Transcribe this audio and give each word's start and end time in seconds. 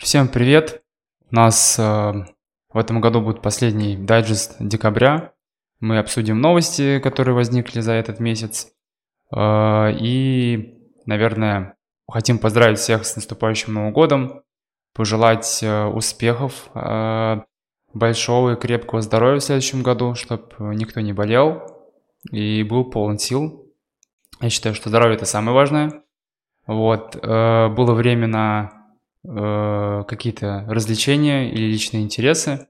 Всем 0.00 0.28
привет! 0.28 0.82
У 1.30 1.34
нас 1.34 1.78
э, 1.78 1.82
в 1.82 2.78
этом 2.78 3.02
году 3.02 3.20
будет 3.20 3.42
последний 3.42 3.98
дайджест 3.98 4.56
декабря. 4.58 5.34
Мы 5.78 5.98
обсудим 5.98 6.40
новости, 6.40 7.00
которые 7.00 7.34
возникли 7.34 7.80
за 7.80 7.92
этот 7.92 8.18
месяц. 8.18 8.72
Э, 9.30 9.92
и, 9.92 10.88
наверное, 11.04 11.76
хотим 12.10 12.38
поздравить 12.38 12.78
всех 12.78 13.04
с 13.04 13.14
наступающим 13.14 13.74
Новым 13.74 13.92
годом, 13.92 14.40
пожелать 14.94 15.62
э, 15.62 15.84
успехов, 15.84 16.70
э, 16.74 17.42
большого 17.92 18.54
и 18.54 18.56
крепкого 18.56 19.02
здоровья 19.02 19.40
в 19.40 19.44
следующем 19.44 19.82
году, 19.82 20.14
чтобы 20.14 20.46
никто 20.76 21.00
не 21.00 21.12
болел 21.12 21.92
и 22.32 22.62
был 22.62 22.86
полон 22.86 23.18
сил. 23.18 23.70
Я 24.40 24.48
считаю, 24.48 24.74
что 24.74 24.88
здоровье 24.88 25.16
это 25.16 25.26
самое 25.26 25.54
важное. 25.54 26.02
Вот, 26.66 27.16
э, 27.20 27.68
было 27.68 27.92
время 27.92 28.28
на 28.28 28.79
э, 29.24 30.04
какие-то 30.06 30.64
развлечения 30.68 31.50
или 31.50 31.64
личные 31.64 32.02
интересы. 32.02 32.68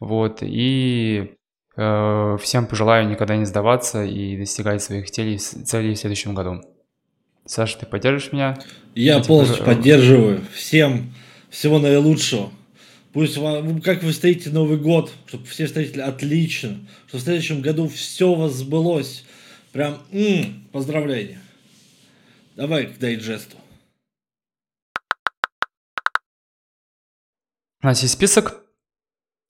Вот, 0.00 0.38
и 0.42 1.32
э, 1.76 2.36
всем 2.40 2.66
пожелаю 2.66 3.08
никогда 3.08 3.36
не 3.36 3.44
сдаваться 3.44 4.04
и 4.04 4.36
достигать 4.36 4.82
своих 4.82 5.10
целей, 5.10 5.38
целей 5.38 5.94
в 5.94 5.98
следующем 5.98 6.34
году. 6.34 6.62
Саша, 7.44 7.78
ты 7.78 7.86
поддержишь 7.86 8.32
меня? 8.32 8.58
Я 8.94 9.18
Эти 9.18 9.26
полностью 9.26 9.64
пож... 9.64 9.74
поддерживаю. 9.74 10.42
Всем 10.52 11.14
всего 11.50 11.78
наилучшего. 11.78 12.50
Пусть 13.12 13.38
вам, 13.38 13.80
как 13.80 14.02
вы 14.02 14.12
встретите 14.12 14.50
Новый 14.50 14.76
год, 14.78 15.10
чтобы 15.26 15.46
все 15.46 15.66
встретили 15.66 16.02
отлично, 16.02 16.78
чтобы 17.06 17.22
в 17.22 17.24
следующем 17.24 17.62
году 17.62 17.88
все 17.88 18.28
у 18.28 18.34
вас 18.34 18.52
сбылось. 18.52 19.24
Прям 19.72 19.98
м-м, 20.12 20.68
поздравления. 20.72 21.40
Давай 22.54 22.86
к 22.86 22.98
дайджесту. 22.98 23.56
У 27.88 27.90
нас 27.90 28.02
есть 28.02 28.12
список. 28.12 28.64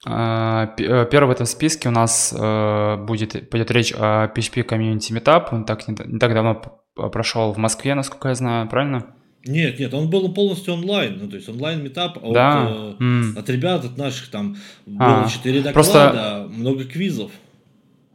А, 0.07 0.73
э, 0.79 1.07
первый 1.11 1.27
в 1.27 1.31
этом 1.33 1.45
списке 1.45 1.89
у 1.89 1.91
нас 1.91 2.33
э, 2.33 2.97
будет, 2.99 3.51
пойдет 3.51 3.73
речь 3.73 3.93
о 3.93 4.29
PHP 4.33 4.65
Community 4.65 5.11
Meetup. 5.11 5.49
Он 5.51 5.65
так, 5.65 5.89
не, 5.89 5.97
так 5.97 6.35
давно 6.35 6.63
прошел 6.95 7.53
в 7.53 7.59
Москве, 7.59 7.97
насколько 7.97 8.29
я 8.29 8.37
знаю, 8.37 8.69
правильно? 8.69 9.07
Нет, 9.45 9.81
нет, 9.81 9.93
он 9.93 10.09
был 10.09 10.33
полностью 10.33 10.75
онлайн, 10.75 11.19
ну 11.21 11.29
то 11.29 11.35
есть 11.35 11.49
онлайн 11.49 11.83
метап 11.83 12.17
а 12.23 12.33
да? 12.33 12.69
от, 12.69 13.01
mm. 13.01 13.39
от 13.41 13.51
ребят, 13.51 13.85
от 13.85 13.99
наших 13.99 14.31
там 14.31 14.57
было 14.87 15.25
а, 15.25 15.29
4 15.29 15.63
доклада, 15.63 15.73
просто... 15.73 16.49
много 16.49 16.85
квизов. 16.85 17.33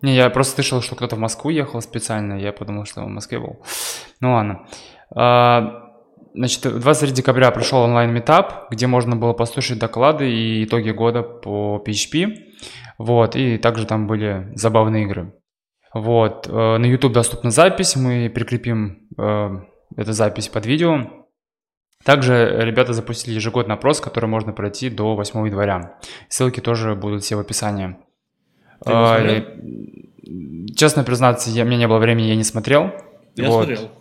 Не, 0.02 0.16
я 0.16 0.30
просто 0.30 0.56
слышал, 0.56 0.82
что 0.82 0.96
кто-то 0.96 1.18
в 1.18 1.20
Москву 1.20 1.50
ехал 1.50 1.82
специально, 1.82 2.40
я 2.40 2.54
подумал, 2.54 2.86
что 2.86 3.02
он 3.02 3.08
в 3.08 3.16
Москве 3.16 3.40
был. 3.40 3.60
Ну 4.22 4.32
ладно. 4.32 4.68
А, 5.14 5.83
значит, 6.34 6.62
23 6.62 7.14
декабря 7.14 7.52
прошел 7.52 7.80
онлайн-метап, 7.80 8.72
где 8.72 8.88
можно 8.88 9.16
было 9.16 9.34
послушать 9.34 9.80
доклады 9.80 10.32
и 10.32 10.64
итоги 10.64 10.92
года 10.92 11.22
по 11.22 11.84
PHP. 11.86 12.36
Вот, 12.98 13.36
и 13.36 13.58
также 13.58 13.86
там 13.86 14.08
были 14.08 14.52
забавные 14.56 15.04
игры. 15.04 15.34
Вот, 15.94 16.48
э, 16.48 16.78
на 16.78 16.86
YouTube 16.86 17.14
доступна 17.14 17.52
запись, 17.52 17.96
мы 17.96 18.32
прикрепим 18.34 19.08
э, 19.18 19.50
эту 19.96 20.14
запись 20.14 20.48
под 20.48 20.66
видео. 20.66 21.10
Также 22.04 22.58
ребята 22.62 22.94
запустили 22.94 23.36
ежегодный 23.36 23.76
опрос, 23.76 24.02
который 24.02 24.26
можно 24.26 24.52
пройти 24.52 24.90
до 24.90 25.16
8 25.16 25.48
января. 25.48 25.98
Ссылки 26.28 26.60
тоже 26.60 26.96
будут 26.96 27.24
все 27.24 27.36
в 27.36 27.40
описании. 27.40 27.96
А, 28.86 29.20
честно 30.76 31.04
признаться, 31.04 31.50
я, 31.50 31.64
у 31.64 31.66
меня 31.66 31.78
не 31.78 31.88
было 31.88 32.00
времени, 32.00 32.28
я 32.28 32.36
не 32.36 32.44
смотрел. 32.44 32.92
Я 33.36 33.48
вот. 33.48 33.66
смотрел. 33.66 33.92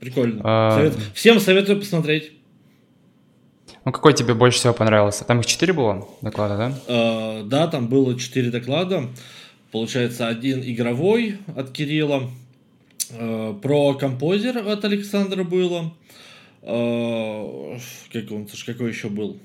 Прикольно. 0.00 0.40
А... 0.44 0.76
Совет... 0.76 0.94
Всем 1.14 1.40
советую 1.40 1.78
посмотреть. 1.78 2.32
Ну, 3.84 3.92
какой 3.92 4.14
тебе 4.14 4.34
больше 4.34 4.58
всего 4.58 4.72
понравился? 4.72 5.24
Там 5.24 5.40
их 5.40 5.46
четыре 5.46 5.72
было 5.72 6.08
доклада, 6.22 6.56
да? 6.56 6.78
А, 6.88 7.42
да, 7.44 7.66
там 7.66 7.88
было 7.88 8.18
четыре 8.18 8.50
доклада. 8.50 9.10
Получается, 9.72 10.28
один 10.28 10.62
игровой 10.62 11.38
от 11.54 11.70
Кирилла, 11.70 12.30
а, 13.10 13.54
про 13.54 13.94
композер 13.94 14.56
от 14.56 14.84
Александра 14.84 15.44
было. 15.44 15.92
А, 16.62 17.78
как 18.12 18.30
он, 18.30 18.48
какой 18.64 18.88
еще 18.90 19.08
был? 19.08 19.38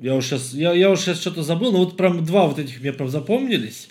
Я 0.00 0.14
уже 0.14 0.28
сейчас, 0.28 0.54
я, 0.54 0.72
я 0.72 0.90
уже 0.90 1.02
сейчас 1.02 1.20
что-то 1.20 1.42
забыл, 1.42 1.72
но 1.72 1.78
вот 1.78 1.96
прям 1.96 2.24
два 2.24 2.46
вот 2.46 2.58
этих 2.58 2.80
мне 2.80 2.92
прям 2.92 3.08
запомнились. 3.08 3.88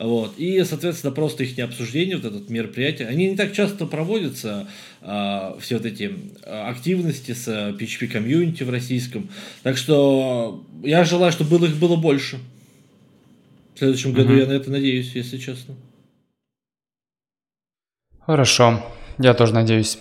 Вот. 0.00 0.38
И, 0.38 0.64
соответственно, 0.64 1.12
просто 1.12 1.44
их 1.44 1.58
обсуждение, 1.58 2.16
вот 2.16 2.24
это 2.24 2.50
мероприятие, 2.50 3.06
они 3.06 3.28
не 3.28 3.36
так 3.36 3.52
часто 3.52 3.84
проводятся, 3.84 4.66
а, 5.02 5.58
все 5.60 5.76
вот 5.76 5.84
эти 5.84 6.14
а, 6.42 6.70
активности 6.70 7.32
с 7.32 7.46
PHP 7.46 8.06
комьюнити 8.06 8.62
в 8.62 8.70
российском. 8.70 9.28
Так 9.62 9.76
что 9.76 10.64
я 10.82 11.04
желаю, 11.04 11.32
чтобы 11.32 11.50
было, 11.50 11.66
их 11.66 11.76
было 11.76 11.96
больше. 11.96 12.38
В 13.74 13.78
следующем 13.78 14.14
году 14.14 14.34
я 14.34 14.46
на 14.46 14.52
это 14.52 14.70
надеюсь, 14.70 15.14
если 15.14 15.36
честно. 15.36 15.74
Хорошо, 18.20 18.82
я 19.18 19.34
тоже 19.34 19.52
надеюсь. 19.52 19.98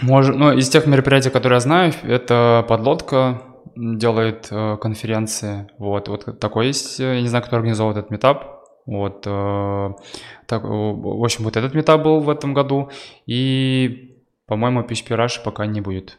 Может, 0.00 0.36
ну, 0.36 0.56
из 0.56 0.70
тех 0.70 0.86
мероприятий, 0.86 1.28
которые 1.28 1.56
я 1.56 1.60
знаю, 1.60 1.92
это 2.02 2.64
подлодка 2.66 3.42
делает 3.76 4.48
э, 4.50 4.78
конференции. 4.80 5.68
Вот, 5.76 6.08
вот 6.08 6.40
такой 6.40 6.68
есть. 6.68 6.98
Я 6.98 7.20
не 7.20 7.28
знаю, 7.28 7.44
кто 7.44 7.56
организовал 7.56 7.92
этот 7.92 8.10
метап. 8.10 8.61
Вот, 8.84 9.24
э, 9.26 9.90
так, 10.46 10.64
в 10.64 11.24
общем, 11.24 11.44
вот 11.44 11.56
этот 11.56 11.74
метап 11.74 12.02
был 12.02 12.20
в 12.20 12.28
этом 12.28 12.52
году. 12.52 12.90
И, 13.26 14.18
по-моему, 14.46 14.82
PHP 14.82 15.16
Rush 15.16 15.42
пока 15.44 15.66
не 15.66 15.80
будет. 15.80 16.18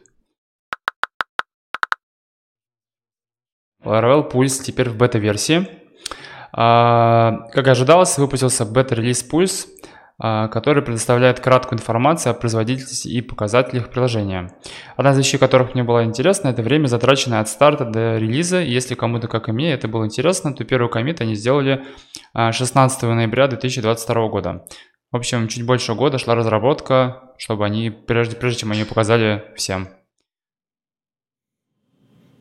Laravel 3.84 4.30
Pulse 4.30 4.62
теперь 4.62 4.88
в 4.88 4.96
бета-версии. 4.96 5.68
А, 6.52 7.48
как 7.52 7.68
ожидалось, 7.68 8.16
выпустился 8.16 8.64
бета-релиз 8.64 9.28
Pulse 9.30 9.66
который 10.18 10.82
предоставляет 10.82 11.40
краткую 11.40 11.80
информацию 11.80 12.30
о 12.30 12.34
производительности 12.34 13.08
и 13.08 13.20
показателях 13.20 13.90
приложения. 13.90 14.56
Одна 14.96 15.10
из 15.10 15.18
вещей, 15.18 15.38
которых 15.38 15.74
мне 15.74 15.82
было 15.82 16.04
интересно, 16.04 16.48
это 16.48 16.62
время, 16.62 16.86
затраченное 16.86 17.40
от 17.40 17.48
старта 17.48 17.84
до 17.84 18.18
релиза. 18.18 18.60
Если 18.60 18.94
кому-то, 18.94 19.26
как 19.26 19.48
и 19.48 19.52
мне, 19.52 19.72
это 19.72 19.88
было 19.88 20.04
интересно, 20.04 20.54
то 20.54 20.64
первый 20.64 20.88
комит 20.88 21.20
они 21.20 21.34
сделали 21.34 21.84
16 22.34 23.02
а, 23.02 23.14
ноября 23.14 23.48
2022 23.48 24.28
года. 24.28 24.64
В 25.10 25.16
общем, 25.16 25.48
чуть 25.48 25.64
больше 25.64 25.94
года 25.94 26.18
шла 26.18 26.34
разработка, 26.34 27.32
чтобы 27.38 27.64
они, 27.64 27.90
прежде, 27.90 28.36
прежде 28.36 28.60
чем 28.60 28.72
они 28.72 28.84
показали 28.84 29.44
всем. 29.56 29.88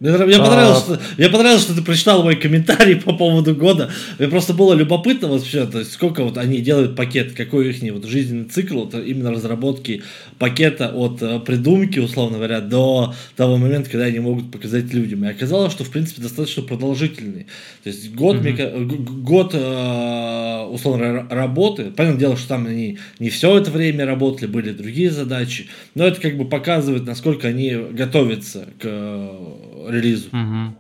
Мне, 0.03 0.18
мне, 0.18 0.38
понравилось, 0.38 0.80
а... 0.80 0.96
что, 0.96 1.00
мне 1.18 1.30
понравилось, 1.30 1.62
что 1.62 1.74
ты 1.74 1.81
прочитал 1.81 2.24
мой 2.24 2.36
комментарий 2.36 2.96
по 3.02 3.14
поводу 3.14 3.56
года. 3.56 3.90
Мне 4.19 4.28
просто 4.28 4.53
было 4.53 4.74
любопытно 4.74 5.30
вообще, 5.30 5.66
то 5.66 5.80
есть 5.80 5.94
сколько 5.94 6.25
вот 6.25 6.38
они 6.38 6.59
делают 6.59 6.97
пакет, 6.97 7.31
какой 7.31 7.69
их 7.69 7.94
вот 7.94 8.03
жизненный 8.03 8.50
цикл, 8.50 8.86
это 8.86 9.00
именно 9.00 9.31
разработки 9.31 10.03
пакета 10.40 10.90
от 10.90 11.22
э, 11.22 11.40
придумки, 11.40 12.00
условно 12.00 12.36
говоря, 12.36 12.59
до 12.59 13.16
того 13.38 13.56
момента, 13.56 13.90
когда 13.90 14.06
они 14.08 14.19
могут 14.19 14.52
показать 14.52 14.94
людям. 14.94 15.24
И 15.24 15.30
оказалось, 15.30 15.72
что 15.72 15.86
в 15.86 15.90
принципе 15.90 16.22
достаточно 16.22 16.64
продолжительный. 16.64 17.47
То 17.84 17.90
есть 17.90 18.14
год, 18.14 18.38
mm-hmm. 18.38 18.78
мне, 18.78 18.96
год 19.22 19.52
э, 19.53 20.68
условно 20.70 21.28
работы. 21.30 21.91
Понятное 21.91 22.20
дело, 22.20 22.35
что 22.35 22.50
там 22.50 22.66
они 22.68 22.97
не 23.20 23.30
все 23.30 23.58
это 23.58 23.72
время 23.72 24.06
работали, 24.06 24.50
были 24.50 24.74
другие 24.74 25.12
задачи, 25.12 25.68
но 25.96 26.06
это 26.06 26.20
как 26.20 26.38
бы 26.38 26.44
показывает, 26.44 27.06
насколько 27.06 27.47
они 27.47 27.74
готовятся 27.94 28.68
к 28.80 29.93
релизу. 29.94 30.30
Угу. 30.30 30.76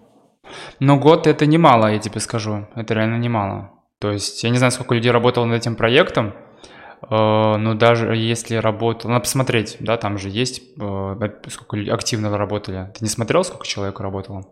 Но 0.79 0.97
год 0.97 1.27
это 1.27 1.45
немало, 1.45 1.87
я 1.87 1.99
тебе 1.99 2.19
скажу. 2.19 2.67
Это 2.75 2.93
реально 2.93 3.17
немало. 3.17 3.71
То 3.99 4.11
есть 4.11 4.43
я 4.43 4.49
не 4.49 4.57
знаю, 4.57 4.71
сколько 4.71 4.95
людей 4.95 5.11
работало 5.11 5.45
над 5.45 5.61
этим 5.61 5.75
проектом, 5.75 6.33
э, 7.01 7.07
но 7.09 7.73
даже 7.73 8.15
если 8.15 8.55
работал, 8.55 9.09
надо 9.09 9.21
посмотреть, 9.21 9.77
да, 9.79 9.97
там 9.97 10.17
же 10.17 10.29
есть, 10.29 10.61
э, 10.79 11.29
сколько 11.47 11.77
людей 11.77 11.93
активно 11.93 12.37
работали. 12.37 12.91
Ты 12.97 13.05
не 13.05 13.09
смотрел, 13.09 13.43
сколько 13.43 13.65
человек 13.65 13.99
работало? 14.01 14.45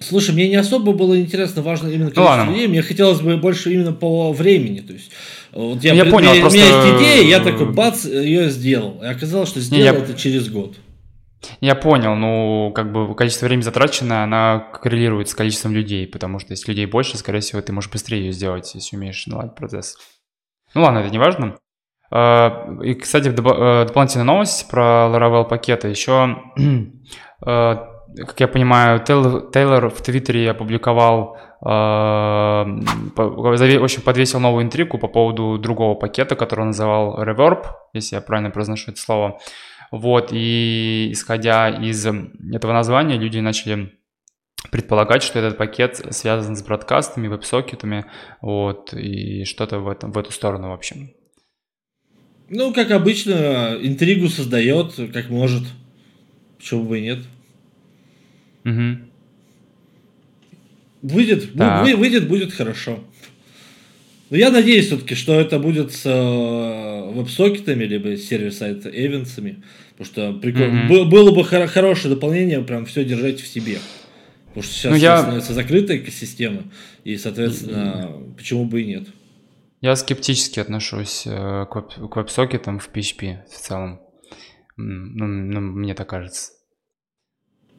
Слушай, 0.00 0.34
мне 0.34 0.48
не 0.48 0.56
особо 0.56 0.92
было 0.92 1.18
интересно, 1.18 1.62
важно 1.62 1.88
именно 1.88 2.06
ну 2.06 2.14
количество 2.14 2.44
ну, 2.44 2.52
людей, 2.52 2.66
мне 2.66 2.82
хотелось 2.82 3.20
бы 3.20 3.36
больше 3.36 3.72
именно 3.72 3.92
по 3.92 4.32
времени, 4.32 4.80
то 4.80 4.92
есть 4.92 5.10
вот 5.52 5.82
я, 5.82 5.94
я 5.94 6.04
понял, 6.04 6.32
у 6.32 6.40
просто... 6.40 6.58
меня 6.58 6.66
есть 6.66 6.96
идея, 6.96 7.22
я 7.22 7.40
такой 7.40 7.72
бац, 7.72 8.04
ее 8.04 8.50
сделал, 8.50 9.00
и 9.02 9.06
оказалось, 9.06 9.48
что 9.48 9.60
сделал 9.60 9.94
не, 9.94 9.98
я... 9.98 10.04
это 10.04 10.14
через 10.14 10.50
год. 10.50 10.76
Я 11.60 11.74
понял, 11.74 12.14
ну, 12.14 12.72
как 12.74 12.92
бы 12.92 13.14
количество 13.14 13.46
времени 13.46 13.62
затраченное, 13.62 14.24
она 14.24 14.58
коррелирует 14.58 15.28
с 15.28 15.34
количеством 15.34 15.72
людей, 15.72 16.06
потому 16.06 16.38
что 16.38 16.52
если 16.52 16.70
людей 16.70 16.86
больше, 16.86 17.18
скорее 17.18 17.40
всего, 17.40 17.60
ты 17.60 17.72
можешь 17.72 17.90
быстрее 17.90 18.26
ее 18.26 18.32
сделать, 18.32 18.74
если 18.74 18.96
умеешь 18.96 19.26
наладить 19.26 19.54
процесс. 19.54 19.96
Ну 20.74 20.82
ладно, 20.82 20.98
это 20.98 21.10
не 21.10 21.18
важно. 21.18 21.56
А, 22.10 22.68
и, 22.82 22.94
кстати, 22.94 23.28
э, 23.28 23.84
дополнительная 23.86 24.24
новость 24.24 24.68
про 24.70 25.08
Laravel 25.10 25.44
пакеты. 25.48 25.88
Еще, 25.88 26.36
а, 27.44 27.88
как 28.16 28.40
я 28.40 28.48
понимаю, 28.48 29.00
Тейлор 29.00 29.90
в 29.90 30.00
Твиттере 30.02 30.50
опубликовал, 30.50 31.36
а, 31.62 32.64
в 33.16 33.82
общем, 33.82 34.02
подвесил 34.02 34.40
новую 34.40 34.64
интригу 34.64 34.98
по 34.98 35.08
поводу 35.08 35.58
другого 35.58 35.94
пакета, 35.94 36.36
который 36.36 36.60
он 36.60 36.66
называл 36.68 37.22
Reverb, 37.22 37.66
если 37.92 38.16
я 38.16 38.20
правильно 38.20 38.50
произношу 38.50 38.92
это 38.92 39.00
слово. 39.00 39.38
Вот, 39.90 40.30
и 40.32 41.10
исходя 41.12 41.68
из 41.68 42.04
этого 42.06 42.72
названия, 42.72 43.18
люди 43.18 43.38
начали 43.38 43.92
предполагать, 44.70 45.22
что 45.22 45.38
этот 45.38 45.56
пакет 45.56 46.06
связан 46.10 46.56
с 46.56 46.62
бродкастами, 46.62 47.28
веб-сокетами, 47.28 48.06
вот, 48.40 48.92
и 48.92 49.44
что-то 49.44 49.78
в, 49.78 49.88
этом, 49.88 50.12
в 50.12 50.18
эту 50.18 50.32
сторону, 50.32 50.70
в 50.70 50.72
общем. 50.72 51.10
Ну, 52.48 52.72
как 52.72 52.90
обычно, 52.90 53.76
интригу 53.80 54.28
создает, 54.28 54.94
как 55.12 55.30
может. 55.30 55.64
Почему 56.58 56.84
бы 56.84 56.98
и 56.98 57.02
нет? 57.02 57.18
Угу. 58.64 58.98
Выйдет, 61.02 61.54
да. 61.54 61.82
вы, 61.82 61.94
выйдет, 61.96 62.28
будет 62.28 62.52
хорошо. 62.52 63.00
Но 64.30 64.36
я 64.36 64.50
надеюсь 64.50 64.86
все-таки, 64.86 65.14
что 65.14 65.38
это 65.38 65.58
будет 65.58 65.92
с 65.92 66.04
э, 66.04 67.12
веб-сокетами, 67.12 67.84
либо 67.84 68.16
сервис-сайт 68.16 68.86
эвенсами. 68.86 69.62
Потому 69.96 70.06
что 70.06 70.32
прикольно. 70.40 70.88
Mm-hmm. 70.88 71.08
Было 71.08 71.30
бы 71.30 71.44
хор- 71.44 71.68
хорошее 71.68 72.14
дополнение, 72.14 72.60
прям 72.60 72.86
все 72.86 73.04
держать 73.04 73.40
в 73.40 73.46
себе. 73.46 73.78
Потому 74.48 74.62
что 74.64 74.72
сейчас 74.74 74.90
ну, 74.92 74.96
я... 74.96 75.18
становится 75.18 75.54
закрытая 75.54 75.98
экосистема, 75.98 76.64
и, 77.04 77.16
соответственно, 77.16 78.10
mm-hmm. 78.10 78.36
почему 78.36 78.64
бы 78.64 78.82
и 78.82 78.86
нет. 78.86 79.08
Я 79.80 79.94
скептически 79.94 80.58
отношусь 80.58 81.24
э, 81.26 81.66
к 81.70 82.16
веб-сокетам 82.16 82.78
в 82.78 82.90
PHP 82.90 83.44
в 83.48 83.58
целом. 83.58 84.00
Ну, 84.76 85.26
ну, 85.26 85.60
мне 85.60 85.94
так 85.94 86.08
кажется. 86.08 86.52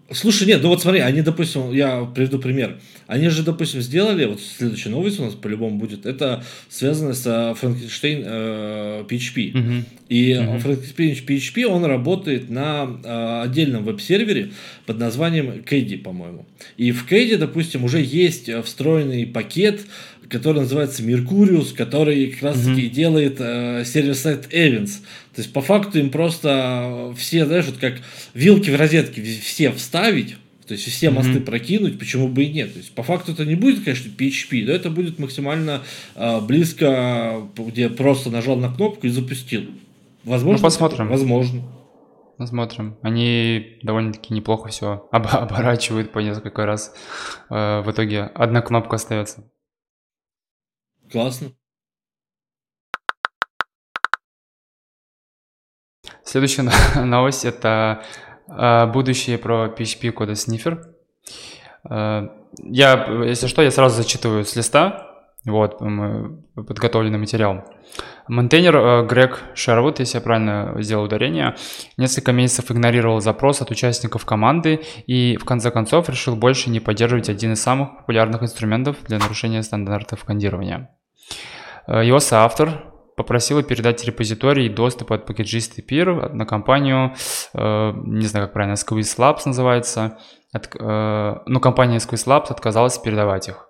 Слушай, 0.09 0.47
нет, 0.47 0.63
ну 0.63 0.69
вот 0.69 0.81
смотри, 0.81 1.01
они, 1.01 1.21
допустим, 1.21 1.73
я 1.73 2.05
приведу 2.05 2.39
пример. 2.39 2.79
Они 3.07 3.27
же, 3.27 3.43
допустим, 3.43 3.81
сделали, 3.81 4.25
вот 4.25 4.39
следующая 4.39 4.89
новость 4.89 5.19
у 5.19 5.25
нас 5.25 5.33
по-любому 5.33 5.77
будет, 5.77 6.05
это 6.05 6.45
связано 6.69 7.13
с 7.13 7.55
Франкенштейн 7.59 8.23
э, 8.25 9.03
PHP. 9.09 9.51
Uh-huh. 9.51 9.83
И 10.07 10.31
uh-huh. 10.31 10.59
Франкенштейн 10.59 11.17
PHP, 11.27 11.65
он 11.65 11.83
работает 11.83 12.49
на 12.49 12.87
э, 13.03 13.41
отдельном 13.43 13.83
веб-сервере 13.83 14.51
под 14.85 14.97
названием 14.97 15.63
KD, 15.65 15.97
по-моему. 15.97 16.45
И 16.77 16.91
в 16.91 17.05
KD, 17.09 17.37
допустим, 17.37 17.83
уже 17.83 18.01
есть 18.01 18.49
встроенный 18.63 19.25
пакет 19.25 19.81
который 20.29 20.61
называется 20.61 21.03
Mercurius, 21.03 21.73
который 21.73 22.27
как 22.27 22.43
раз 22.43 22.59
таки 22.59 22.87
mm-hmm. 22.87 22.89
делает 22.89 23.35
э, 23.39 23.83
сервис-сайт 23.85 24.53
Evans. 24.53 25.01
То 25.35 25.41
есть 25.41 25.53
по 25.53 25.61
факту 25.61 25.99
им 25.99 26.09
просто 26.09 27.13
все, 27.17 27.45
знаешь, 27.45 27.65
вот 27.65 27.77
как 27.77 27.95
вилки 28.33 28.69
в 28.69 28.75
розетке 28.75 29.21
все 29.21 29.71
вставить, 29.71 30.35
то 30.67 30.73
есть 30.73 30.85
все 30.85 31.09
мосты 31.09 31.33
mm-hmm. 31.33 31.45
прокинуть, 31.45 31.97
почему 31.97 32.27
бы 32.27 32.43
и 32.43 32.51
нет. 32.51 32.73
То 32.73 32.79
есть 32.79 32.91
по 32.93 33.03
факту 33.03 33.31
это 33.31 33.45
не 33.45 33.55
будет, 33.55 33.83
конечно, 33.83 34.09
PHP, 34.09 34.65
но 34.65 34.71
это 34.73 34.89
будет 34.89 35.17
максимально 35.17 35.81
э, 36.15 36.41
близко, 36.41 37.47
где 37.57 37.89
просто 37.89 38.29
нажал 38.29 38.57
на 38.57 38.73
кнопку 38.73 39.07
и 39.07 39.09
запустил. 39.09 39.65
Возможно. 40.25 40.57
Ну, 40.57 40.63
посмотрим. 40.63 41.07
Возможно. 41.07 41.61
Посмотрим. 42.37 42.97
Они 43.01 43.77
довольно-таки 43.81 44.33
неплохо 44.33 44.69
все 44.69 45.07
об- 45.11 45.27
оборачивают 45.27 46.11
по 46.11 46.19
несколько 46.19 46.65
раз. 46.65 46.93
Э, 47.49 47.81
в 47.81 47.91
итоге 47.91 48.23
одна 48.35 48.61
кнопка 48.61 48.97
остается. 48.97 49.49
Классно. 51.11 51.51
Следующая 56.23 56.63
новость 57.05 57.45
это 57.45 58.03
э, 58.47 58.85
будущее 58.87 59.37
про 59.37 59.67
PHP 59.67 60.11
кода 60.11 60.33
Sniffer. 60.33 60.83
Э, 61.89 62.27
я, 62.63 63.23
если 63.23 63.47
что, 63.47 63.61
я 63.61 63.71
сразу 63.71 63.95
зачитываю 63.95 64.43
с 64.43 64.55
листа. 64.55 65.07
Вот, 65.45 65.79
подготовленный 66.55 67.19
материал. 67.19 67.63
Монтейнер 68.27 68.75
э, 68.75 69.05
Грег 69.05 69.41
Шервуд, 69.55 69.99
если 69.99 70.17
я 70.17 70.21
правильно 70.21 70.75
сделал 70.79 71.05
ударение, 71.05 71.55
несколько 71.95 72.33
месяцев 72.33 72.69
игнорировал 72.69 73.21
запрос 73.21 73.61
от 73.61 73.71
участников 73.71 74.25
команды 74.25 74.81
и 75.05 75.37
в 75.37 75.45
конце 75.45 75.71
концов 75.71 76.09
решил 76.09 76.35
больше 76.35 76.69
не 76.69 76.81
поддерживать 76.81 77.29
один 77.29 77.53
из 77.53 77.61
самых 77.61 77.97
популярных 77.99 78.43
инструментов 78.43 78.97
для 79.05 79.19
нарушения 79.19 79.63
стандартов 79.63 80.25
кондирования. 80.25 80.89
Э, 81.87 82.03
его 82.03 82.19
соавтор 82.19 82.83
попросила 83.15 83.63
передать 83.63 84.03
репозиторий 84.05 84.69
доступ 84.69 85.11
от 85.11 85.25
пакетжиста 85.25 85.81
Peer 85.81 86.29
на 86.33 86.45
компанию, 86.45 87.15
э, 87.53 87.93
не 88.05 88.25
знаю, 88.25 88.45
как 88.45 88.53
правильно, 88.53 88.75
Squeeze 88.75 89.17
Labs 89.17 89.41
называется. 89.45 90.19
От, 90.53 90.75
э, 90.75 91.35
ну, 91.45 91.59
компания 91.59 91.97
Squeeze 91.97 92.27
Labs 92.27 92.47
отказалась 92.49 92.97
передавать 92.97 93.49
их. 93.49 93.69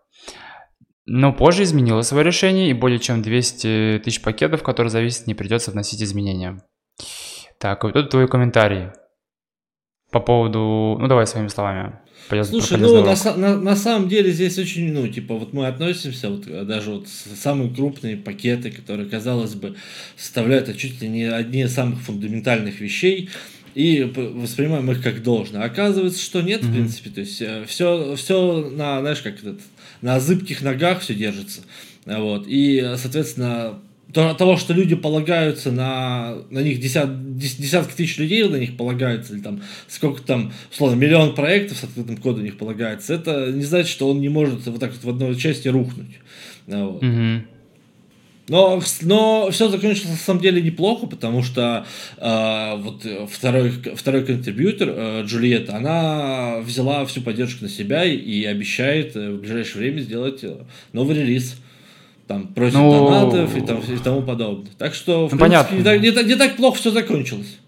Но 1.05 1.31
позже 1.31 1.63
изменила 1.63 2.01
свое 2.01 2.25
решение, 2.25 2.69
и 2.69 2.73
более 2.73 2.99
чем 2.99 3.21
200 3.21 4.01
тысяч 4.03 4.21
пакетов, 4.21 4.61
которые 4.61 4.91
зависят, 4.91 5.25
не 5.25 5.33
придется 5.33 5.71
вносить 5.71 6.03
изменения. 6.03 6.61
Так, 7.59 7.83
вот 7.83 7.93
тут 7.93 8.09
твой 8.09 8.27
комментарий 8.27 8.89
по 10.11 10.19
поводу... 10.19 10.97
Ну, 10.99 11.07
давай 11.07 11.25
своими 11.25 11.47
словами. 11.47 11.99
Слушай, 12.43 12.77
ну 12.77 13.05
на, 13.05 13.35
на, 13.37 13.57
на 13.57 13.75
самом 13.75 14.09
деле 14.09 14.31
здесь 14.31 14.57
очень, 14.57 14.91
ну, 14.91 15.07
типа, 15.07 15.35
вот 15.35 15.53
мы 15.53 15.67
относимся, 15.67 16.29
вот 16.29 16.45
даже 16.67 16.91
вот 16.91 17.07
самые 17.07 17.73
крупные 17.73 18.17
пакеты, 18.17 18.69
которые, 18.69 19.07
казалось 19.07 19.55
бы, 19.55 19.75
составляют 20.17 20.67
а 20.67 20.73
чуть 20.73 21.01
ли 21.01 21.07
не 21.07 21.23
одни 21.23 21.61
из 21.61 21.73
самых 21.73 22.01
фундаментальных 22.01 22.81
вещей, 22.81 23.29
и 23.75 24.03
воспринимаем 24.03 24.91
их 24.91 25.03
как 25.03 25.21
должное. 25.21 25.63
Оказывается, 25.63 26.21
что 26.21 26.41
нет, 26.41 26.63
mm-hmm. 26.63 26.67
в 26.67 26.73
принципе, 26.73 27.09
то 27.11 27.19
есть 27.21 27.35
все, 27.67 28.13
э, 28.13 28.15
все 28.15 28.69
на, 28.71 29.01
знаешь, 29.01 29.21
как 29.21 29.35
этот, 29.39 29.61
на 30.01 30.19
зыбких 30.19 30.61
ногах 30.63 31.01
все 31.01 31.13
держится. 31.13 31.61
Вот. 32.05 32.45
И, 32.47 32.93
соответственно, 32.97 33.79
того, 34.13 34.57
что 34.57 34.73
люди 34.73 34.95
полагаются 34.95 35.71
на, 35.71 36.37
на 36.49 36.59
них 36.59 36.79
десят, 36.79 37.26
десятки 37.37 37.95
тысяч 37.95 38.17
людей 38.17 38.47
на 38.47 38.57
них 38.57 38.77
полагаются, 38.77 39.33
или 39.33 39.41
там 39.41 39.61
сколько 39.87 40.21
там, 40.21 40.51
условно, 40.71 40.95
миллион 40.95 41.35
проектов 41.35 41.77
с 41.77 41.83
открытым 41.83 42.17
кодом 42.17 42.41
на 42.41 42.45
них 42.45 42.57
полагается, 42.57 43.13
это 43.13 43.51
не 43.51 43.63
значит, 43.63 43.89
что 43.89 44.09
он 44.09 44.21
не 44.21 44.29
может 44.29 44.65
вот 44.65 44.79
так 44.79 44.91
вот 44.91 45.03
в 45.03 45.09
одной 45.09 45.35
части 45.35 45.67
рухнуть. 45.67 46.19
Вот. 46.67 47.03
Mm-hmm. 47.03 47.41
Но, 48.49 48.81
но 49.01 49.49
все 49.51 49.67
закончилось 49.67 50.09
на 50.09 50.15
самом 50.15 50.41
деле 50.41 50.61
неплохо, 50.61 51.05
потому 51.05 51.43
что 51.43 51.85
э, 52.17 52.75
вот 52.77 53.05
второй, 53.29 53.71
второй 53.71 54.25
контрибьютор, 54.25 54.89
э, 54.89 55.23
Джульетта, 55.25 55.75
она 55.75 56.59
взяла 56.61 57.05
всю 57.05 57.21
поддержку 57.21 57.65
на 57.65 57.69
себя 57.69 58.05
и, 58.05 58.15
и 58.15 58.45
обещает 58.45 59.17
э, 59.17 59.31
в 59.31 59.41
ближайшее 59.41 59.81
время 59.81 59.99
сделать 59.99 60.45
э, 60.45 60.59
новый 60.93 61.17
релиз 61.17 61.57
там 62.27 62.53
просит 62.53 62.75
ну... 62.75 62.91
донатов 62.91 63.55
и, 63.55 63.61
там, 63.61 63.77
и 63.79 63.97
тому 63.97 64.21
подобное. 64.21 64.71
Так 64.77 64.93
что, 64.93 65.27
в 65.27 65.33
ну, 65.33 65.39
принципе, 65.39 65.39
понятно. 65.39 65.75
Не, 65.75 65.83
так, 65.83 66.01
не, 66.01 66.11
так, 66.11 66.25
не 66.25 66.35
так 66.35 66.55
плохо 66.55 66.77
все 66.77 66.91
закончилось. 66.91 67.59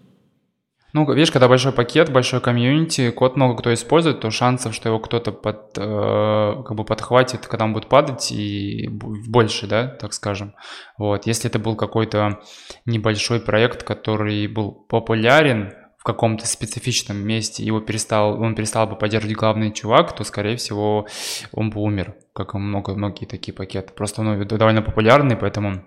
Ну, 0.92 1.10
видишь, 1.12 1.30
когда 1.30 1.46
большой 1.46 1.72
пакет, 1.72 2.10
большой 2.12 2.40
комьюнити, 2.40 3.10
код 3.10 3.36
много 3.36 3.56
кто 3.56 3.72
использует, 3.72 4.20
то 4.20 4.30
шансов, 4.30 4.74
что 4.74 4.88
его 4.88 4.98
кто-то 4.98 5.30
под, 5.30 5.78
э, 5.78 6.62
как 6.66 6.76
бы 6.76 6.84
подхватит, 6.84 7.46
когда 7.46 7.64
он 7.64 7.72
будет 7.72 7.88
падать, 7.88 8.32
и 8.32 8.88
больше, 8.88 9.68
да, 9.68 9.86
так 9.86 10.12
скажем. 10.12 10.54
Вот. 10.98 11.26
Если 11.26 11.48
это 11.48 11.60
был 11.60 11.76
какой-то 11.76 12.40
небольшой 12.86 13.40
проект, 13.40 13.84
который 13.84 14.48
был 14.48 14.72
популярен, 14.72 15.72
в 16.00 16.02
каком-то 16.02 16.46
специфичном 16.46 17.18
месте 17.18 17.62
его 17.62 17.78
перестал, 17.78 18.40
он 18.40 18.54
перестал 18.54 18.86
бы 18.86 18.96
поддерживать 18.96 19.36
главный 19.36 19.70
чувак, 19.70 20.16
то, 20.16 20.24
скорее 20.24 20.56
всего, 20.56 21.06
он 21.52 21.68
бы 21.68 21.82
умер, 21.82 22.14
как 22.32 22.54
и 22.54 22.58
много, 22.58 22.94
многие 22.94 23.26
такие 23.26 23.52
пакеты. 23.52 23.92
Просто 23.94 24.22
он 24.22 24.46
довольно 24.46 24.80
популярный, 24.80 25.36
поэтому 25.36 25.84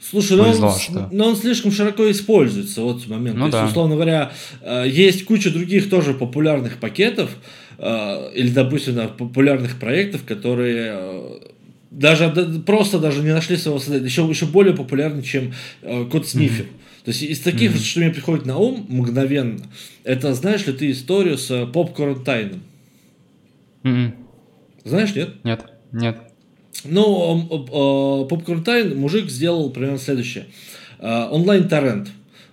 Слушай, 0.00 0.38
Повезло, 0.38 0.68
но, 0.68 0.72
он, 0.72 0.78
что... 0.78 1.08
но 1.10 1.28
он 1.30 1.36
слишком 1.36 1.72
широко 1.72 2.08
используется, 2.08 2.82
вот 2.82 3.04
момент. 3.08 3.36
Ну, 3.36 3.46
То 3.46 3.52
да. 3.52 3.58
есть, 3.62 3.70
условно 3.72 3.96
говоря, 3.96 4.30
э, 4.62 4.84
есть 4.86 5.24
куча 5.24 5.50
других 5.50 5.90
тоже 5.90 6.14
популярных 6.14 6.78
пакетов, 6.78 7.28
э, 7.78 8.32
или, 8.36 8.50
допустим, 8.50 8.94
популярных 9.18 9.80
проектов, 9.80 10.24
которые 10.24 10.92
э, 10.94 11.38
даже 11.90 12.28
просто 12.64 13.00
даже 13.00 13.22
не 13.22 13.32
нашли 13.32 13.56
своего 13.56 13.80
создателя, 13.80 14.06
еще, 14.06 14.22
еще 14.22 14.46
более 14.46 14.76
популярны, 14.76 15.20
чем 15.22 15.52
код 16.12 16.28
снифер. 16.28 16.66
Mm-hmm. 16.66 16.87
То 17.04 17.10
есть 17.10 17.22
из 17.22 17.40
таких, 17.40 17.74
mm-hmm. 17.74 17.82
что 17.82 18.00
мне 18.00 18.10
приходит 18.10 18.46
на 18.46 18.58
ум 18.58 18.86
мгновенно, 18.88 19.60
это 20.04 20.34
знаешь 20.34 20.66
ли 20.66 20.72
ты 20.72 20.90
историю 20.90 21.38
с 21.38 21.66
Попкорн 21.66 22.22
Тайном? 22.24 22.62
Mm-hmm. 23.82 24.12
Знаешь, 24.84 25.14
нет? 25.14 25.30
Нет, 25.44 25.64
нет. 25.92 26.18
Ну, 26.84 28.26
Попкорн 28.28 28.62
Тайн 28.62 28.96
мужик 28.98 29.30
сделал 29.30 29.70
примерно 29.70 29.98
следующее. 29.98 30.46
А, 30.98 31.28
онлайн-торрент. 31.30 32.08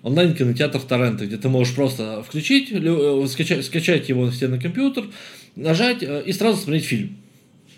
Онлайн-кинотеатр 0.05 0.81
торрента, 0.81 1.25
где 1.25 1.35
ты 1.37 1.49
можешь 1.49 1.73
просто 1.73 2.21
включить, 2.21 2.71
э, 2.71 3.27
скачать, 3.27 3.65
скачать 3.65 4.07
его 4.07 4.29
себе 4.29 4.49
на 4.49 4.59
компьютер, 4.59 5.05
нажать 5.55 6.03
э, 6.03 6.21
и 6.23 6.31
сразу 6.31 6.61
смотреть 6.61 6.85
фильм. 6.85 7.17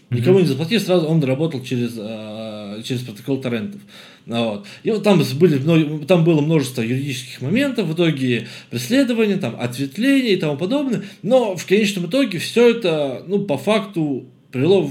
Никому 0.09 0.39
не 0.39 0.45
заплатив, 0.45 0.81
сразу 0.81 1.07
он 1.07 1.21
работал 1.21 1.61
через, 1.63 1.93
э, 1.97 2.81
через 2.85 3.01
протокол 3.01 3.41
торрентов. 3.41 3.81
Вот. 4.25 4.65
И 4.83 4.91
вот 4.91 5.03
там, 5.03 5.21
были, 5.35 6.05
там 6.05 6.23
было 6.23 6.39
множество 6.41 6.81
юридических 6.81 7.41
моментов, 7.41 7.87
в 7.87 7.93
итоге 7.93 8.47
преследования, 8.69 9.35
там, 9.35 9.55
ответвления 9.59 10.33
и 10.33 10.37
тому 10.37 10.57
подобное. 10.57 11.03
Но 11.23 11.57
в 11.57 11.65
конечном 11.65 12.05
итоге 12.05 12.39
все 12.39 12.69
это, 12.69 13.23
ну, 13.27 13.39
по 13.39 13.57
факту 13.57 14.25
привело, 14.51 14.89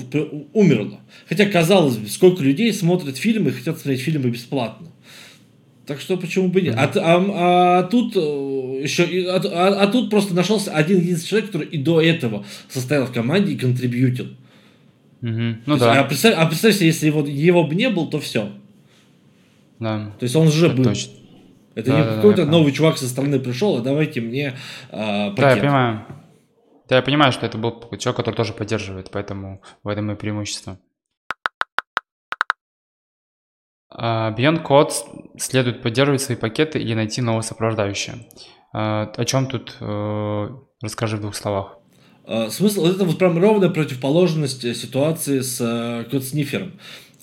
умерло. 0.53 1.01
Хотя, 1.29 1.47
казалось 1.47 1.97
бы, 1.97 2.09
сколько 2.09 2.43
людей 2.43 2.73
смотрят 2.73 3.17
фильмы 3.17 3.51
и 3.51 3.53
хотят 3.55 3.79
смотреть 3.79 4.03
фильмы 4.03 4.31
бесплатно. 4.31 4.89
Так 5.87 6.01
что 6.01 6.17
почему 6.17 6.49
бы 6.49 6.61
нет? 6.61 6.75
А, 6.77 6.91
а, 6.97 7.79
а 7.79 7.83
тут 7.85 8.17
э, 8.17 8.81
еще, 8.83 9.05
а, 9.29 9.41
а, 9.45 9.83
а 9.83 9.87
тут 9.87 10.11
просто 10.11 10.35
нашелся 10.35 10.73
один 10.73 10.99
единственный 10.99 11.29
человек, 11.29 11.47
который 11.47 11.69
и 11.69 11.79
до 11.79 12.01
этого 12.01 12.45
состоял 12.69 13.07
в 13.07 13.13
команде 13.13 13.53
и 13.53 13.57
контрибьютил. 13.57 14.29
Угу. 15.27 15.63
Ну 15.67 15.77
да. 15.77 16.01
а, 16.01 16.05
представь, 16.05 16.35
а 16.37 16.47
представь 16.47 16.75
себе, 16.77 16.87
если 16.87 17.07
его, 17.07 17.21
его 17.27 17.65
бы 17.65 17.75
не 17.75 17.91
был, 17.91 18.09
то 18.09 18.21
все. 18.21 18.53
Да. 19.81 20.13
То 20.19 20.23
есть 20.25 20.37
он 20.37 20.47
уже 20.47 20.67
Это 20.69 20.77
был. 20.77 20.85
точно. 20.85 21.13
Это 21.75 21.91
Да, 21.91 21.99
не 21.99 22.05
да, 22.05 22.11
да, 22.11 22.17
какой-то 22.17 22.43
я 22.43 22.47
новый 22.49 22.73
чувак 22.73 22.97
со 22.97 23.09
стороны 23.09 23.41
пришел, 23.41 23.77
а 23.77 23.81
давайте 23.81 24.21
мне 24.21 24.57
а, 24.91 25.31
Да, 25.31 25.43
я 25.43 25.49
пакет. 25.49 25.61
понимаю. 25.61 26.07
Да, 26.89 26.97
я 26.97 27.03
понимаю, 27.03 27.33
что 27.33 27.45
это 27.45 27.59
был 27.59 27.73
человек, 27.99 28.17
который 28.17 28.35
тоже 28.37 28.53
поддерживает, 28.53 29.11
поэтому 29.11 29.61
в 29.83 29.89
этом 29.89 30.11
и 30.13 30.15
преимущество. 30.15 30.79
А, 33.91 34.33
Beyond 34.33 34.65
Code 34.65 34.93
следует 35.39 35.83
поддерживать 35.83 36.21
свои 36.23 36.37
пакеты 36.37 36.79
или 36.79 36.95
найти 36.95 37.21
новое 37.21 37.43
сопровождающее. 37.43 38.27
А, 38.73 39.13
О 39.17 39.25
чем 39.25 39.47
тут 39.49 39.77
э, 39.81 40.49
расскажи 40.83 41.17
в 41.17 41.21
двух 41.21 41.35
словах. 41.35 41.76
А, 42.27 42.51
Смысл 42.51 42.87
это 42.87 43.05
вот 43.05 43.19
прям 43.19 43.39
ровная 43.39 43.69
противоположность 43.71 44.65
э, 44.65 44.75
ситуации 44.75 45.41
с 45.41 45.59
э, 45.61 46.05
код-снифером. 46.11 46.73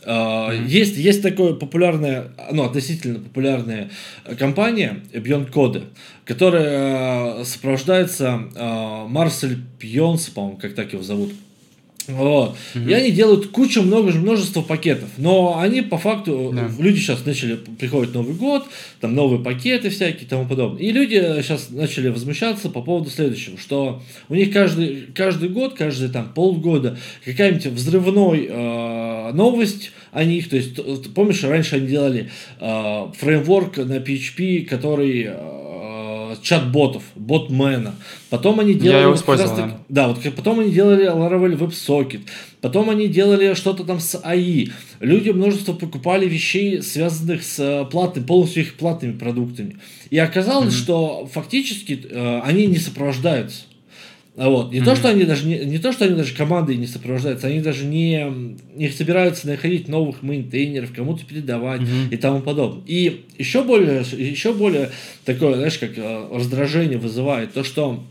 А, 0.06 0.52
Есть, 0.52 0.98
есть 0.98 1.22
такая 1.22 1.54
популярная, 1.54 2.32
ну, 2.52 2.64
относительно 2.64 3.20
популярная 3.20 3.92
компания 4.40 5.04
Beyond 5.14 5.52
Code, 5.52 5.84
которая 6.24 7.42
э, 7.42 7.46
сопровождается 7.46 9.08
Марсель 9.10 9.60
Пьонс, 9.78 10.30
по-моему, 10.30 10.58
как 10.58 10.74
так 10.74 10.94
его 10.94 11.04
зовут. 11.04 11.34
Вот. 12.08 12.58
И 12.76 12.92
они 12.94 13.12
делают 13.12 13.48
кучу, 13.48 13.82
много, 13.82 14.12
множество 14.12 14.62
пакетов. 14.62 15.10
Но 15.18 15.60
они 15.60 15.82
по 15.82 15.98
факту, 15.98 16.52
Да. 16.54 16.70
люди 16.80 17.00
сейчас 17.00 17.26
начали, 17.26 17.56
приходит 17.56 18.14
Новый 18.14 18.36
год, 18.36 18.66
там 19.00 19.16
новые 19.16 19.42
пакеты 19.42 19.90
всякие 19.90 20.24
и 20.24 20.26
тому 20.26 20.46
подобное. 20.46 20.82
И 20.82 20.92
люди 20.92 21.16
сейчас 21.42 21.70
начали 21.70 22.10
возмущаться 22.10 22.70
по 22.70 22.82
поводу 22.82 23.10
следующего, 23.10 23.58
что 23.58 24.02
у 24.30 24.36
них 24.36 24.52
каждый, 24.52 25.08
каждый 25.16 25.50
год, 25.50 25.76
каждый 25.76 26.10
там 26.10 26.34
полгода 26.34 26.98
какая-нибудь 27.26 27.68
взрывной 27.68 28.48
э, 28.50 29.32
новость 29.34 29.92
о 30.12 30.24
них. 30.24 30.50
То 30.50 30.58
есть, 30.58 30.76
помнишь, 31.14 31.44
раньше 31.44 31.78
они 31.78 31.88
делали 31.88 32.30
э, 32.60 33.06
фреймворк 33.18 33.78
на 33.78 33.98
PHP, 33.98 34.66
который 34.66 35.26
э, 35.28 35.63
чат-ботов, 36.44 37.04
ботмена. 37.16 37.96
Потом 38.30 38.60
они 38.60 38.74
делали... 38.74 39.02
его 39.02 39.12
вот 39.12 39.20
использовал, 39.20 39.72
да, 39.90 40.10
вот 40.10 40.20
потом 40.36 40.60
они 40.60 40.72
делали 40.72 41.06
Laravel 41.06 41.58
WebSocket, 41.58 42.22
потом 42.62 42.90
они 42.90 43.08
делали 43.08 43.54
что-то 43.54 43.84
там 43.84 44.00
с 44.00 44.16
AI. 44.16 44.72
Люди 45.00 45.30
множество 45.30 45.74
покупали 45.74 46.28
вещей, 46.28 46.82
связанных 46.82 47.44
с 47.44 47.60
э, 47.60 47.86
платными, 47.90 48.26
полностью 48.26 48.64
их 48.64 48.76
платными 48.76 49.18
продуктами. 49.18 49.78
И 50.10 50.18
оказалось, 50.18 50.76
что 50.76 51.28
фактически 51.32 52.06
э, 52.10 52.42
они 52.44 52.68
не 52.68 52.78
сопровождаются. 52.78 53.64
А 54.36 54.50
Вот. 54.50 54.72
Не, 54.72 54.82
то, 54.82 54.96
что 54.96 55.10
они 55.10 55.26
даже 55.26 55.46
не, 55.46 55.60
не 55.60 55.78
то, 55.78 55.92
что 55.92 56.06
они 56.06 56.16
даже 56.16 56.34
командой 56.34 56.76
не 56.76 56.88
сопровождаются, 56.88 57.48
они 57.48 57.62
даже 57.62 57.86
не, 57.86 58.56
не 58.74 58.90
собираются 58.90 59.48
находить 59.48 59.88
новых 59.88 60.24
мейнтейнеров, 60.24 60.92
кому-то 60.92 61.24
передавать 61.24 61.82
и 62.10 62.18
тому 62.18 62.42
подобное. 62.42 62.84
И 62.88 63.26
еще 63.38 63.64
более, 63.64 64.00
еще 64.02 64.54
более 64.54 64.90
такое, 65.24 65.56
знаешь, 65.56 65.78
как 65.78 65.92
э, 65.98 66.28
раздражение 66.32 66.98
вызывает 66.98 67.54
то, 67.54 67.64
что 67.64 68.04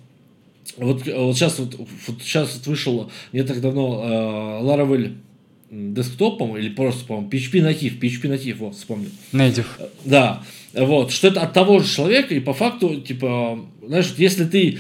вот, 0.77 1.09
э, 1.09 1.19
вот 1.19 1.37
сейчас 1.37 1.59
вот, 1.59 1.77
вот 1.79 2.23
сейчас 2.23 2.55
вот 2.55 2.67
вышел 2.67 3.11
не 3.33 3.43
так 3.43 3.61
давно 3.61 4.03
э, 4.05 4.65
Laravel 4.65 5.15
десктопом 5.73 6.57
или 6.57 6.69
просто, 6.69 7.05
по-моему, 7.07 7.31
PHP 7.31 7.63
натив, 7.63 7.99
PHP 7.99 8.29
натив, 8.29 8.59
вот, 8.59 8.77
вспомнил. 8.77 9.11
Native. 9.33 9.67
Да, 10.05 10.43
вот, 10.75 11.11
что 11.11 11.29
это 11.29 11.41
от 11.41 11.53
того 11.53 11.81
же 11.81 11.89
человека, 11.89 12.35
и 12.35 12.41
по 12.41 12.53
факту, 12.53 13.01
типа, 13.01 13.59
знаешь, 13.85 14.13
если 14.19 14.45
ты 14.45 14.79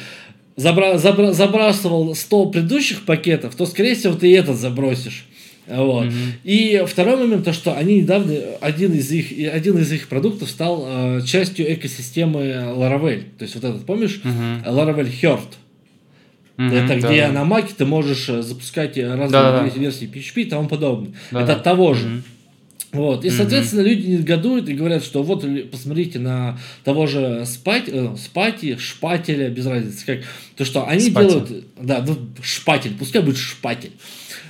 забра- 0.56 0.96
забра- 0.96 1.32
забрасывал 1.32 2.14
100 2.14 2.46
предыдущих 2.46 3.04
пакетов, 3.04 3.54
то, 3.54 3.66
скорее 3.66 3.94
всего, 3.94 4.14
ты 4.14 4.36
этот 4.36 4.56
забросишь. 4.56 5.26
Вот. 5.68 6.08
И 6.42 6.82
второй 6.88 7.16
момент, 7.16 7.44
то, 7.44 7.52
что 7.52 7.74
они 7.76 8.00
недавно, 8.00 8.34
один 8.60 8.92
из 8.94 9.10
их, 9.12 9.32
один 9.54 9.78
из 9.78 9.92
их 9.92 10.08
продуктов 10.08 10.50
стал 10.50 10.84
э, 10.86 11.20
частью 11.24 11.72
экосистемы 11.72 12.40
Laravel. 12.76 13.22
То 13.38 13.44
есть 13.44 13.54
вот 13.54 13.64
этот, 13.64 13.86
помнишь, 13.86 14.20
Laravel 14.24 15.08
Heart. 15.22 15.40
Мгм, 16.58 16.72
Это 16.74 17.00
да, 17.00 17.08
где 17.08 17.22
да. 17.28 17.32
на 17.32 17.44
Маке 17.44 17.72
ты 17.78 17.86
можешь 17.86 18.28
э, 18.28 18.42
запускать 18.42 18.98
э, 18.98 19.14
разные 19.14 19.40
вер- 19.70 19.78
версии 19.78 20.06
PHP 20.12 20.42
и 20.42 20.44
тому 20.44 20.68
подобное. 20.68 21.12
Да-да. 21.30 21.44
Это 21.44 21.52
от 21.56 21.62
того 21.62 21.94
же. 21.94 22.08
Мгм. 22.08 22.22
Вот. 22.92 23.24
И, 23.24 23.30
соответственно, 23.30 23.80
люди 23.80 24.06
негодуют 24.06 24.68
и 24.68 24.74
говорят, 24.74 25.02
что 25.02 25.22
вот 25.22 25.46
посмотрите 25.70 26.18
на 26.18 26.58
того 26.84 27.06
же 27.06 27.44
спать, 27.46 27.84
э, 27.86 28.14
спати, 28.22 28.76
шпателя, 28.76 29.48
без 29.48 29.66
разницы, 29.66 30.04
как 30.04 30.18
то, 30.56 30.64
что 30.66 30.86
они 30.86 31.00
Спати. 31.10 31.28
делают, 31.28 31.64
да, 31.80 32.04
ну, 32.06 32.18
шпатель, 32.42 32.92
пускай 32.98 33.22
будет 33.22 33.38
шпатель. 33.38 33.92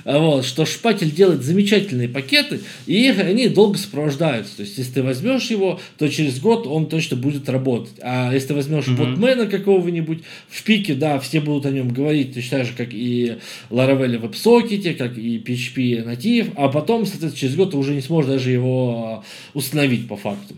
А 0.05 0.19
Вот, 0.19 0.45
что 0.45 0.65
шпатель 0.65 1.11
делает 1.11 1.43
замечательные 1.43 2.07
пакеты, 2.09 2.61
и 2.85 3.07
их, 3.09 3.19
они 3.19 3.47
долго 3.47 3.77
сопровождаются. 3.77 4.57
То 4.57 4.63
есть, 4.63 4.77
если 4.77 4.93
ты 4.93 5.03
возьмешь 5.03 5.49
его, 5.49 5.79
то 5.97 6.07
через 6.09 6.39
год 6.39 6.67
он 6.67 6.87
точно 6.87 7.17
будет 7.17 7.49
работать. 7.49 7.93
А 8.01 8.33
если 8.33 8.49
ты 8.49 8.53
возьмешь 8.55 8.87
ботмена 8.87 9.45
какого-нибудь, 9.47 10.19
в 10.49 10.63
пике, 10.63 10.93
да, 10.93 11.19
все 11.19 11.39
будут 11.41 11.65
о 11.65 11.71
нем 11.71 11.89
говорить, 11.93 12.33
точно 12.33 12.59
так 12.59 12.67
же, 12.67 12.73
как 12.75 12.89
и 12.93 13.37
Laravel 13.69 14.17
в 14.17 14.25
WebSocket, 14.25 14.93
как 14.95 15.17
и 15.17 15.37
PHP 15.39 16.03
натив, 16.05 16.47
а 16.55 16.67
потом, 16.69 17.05
соответственно, 17.05 17.39
через 17.39 17.55
год 17.55 17.71
ты 17.71 17.77
уже 17.77 17.93
не 17.93 18.01
сможешь 18.01 18.29
даже 18.31 18.51
его 18.51 19.21
а, 19.21 19.23
установить 19.53 20.07
по 20.07 20.17
факту. 20.17 20.55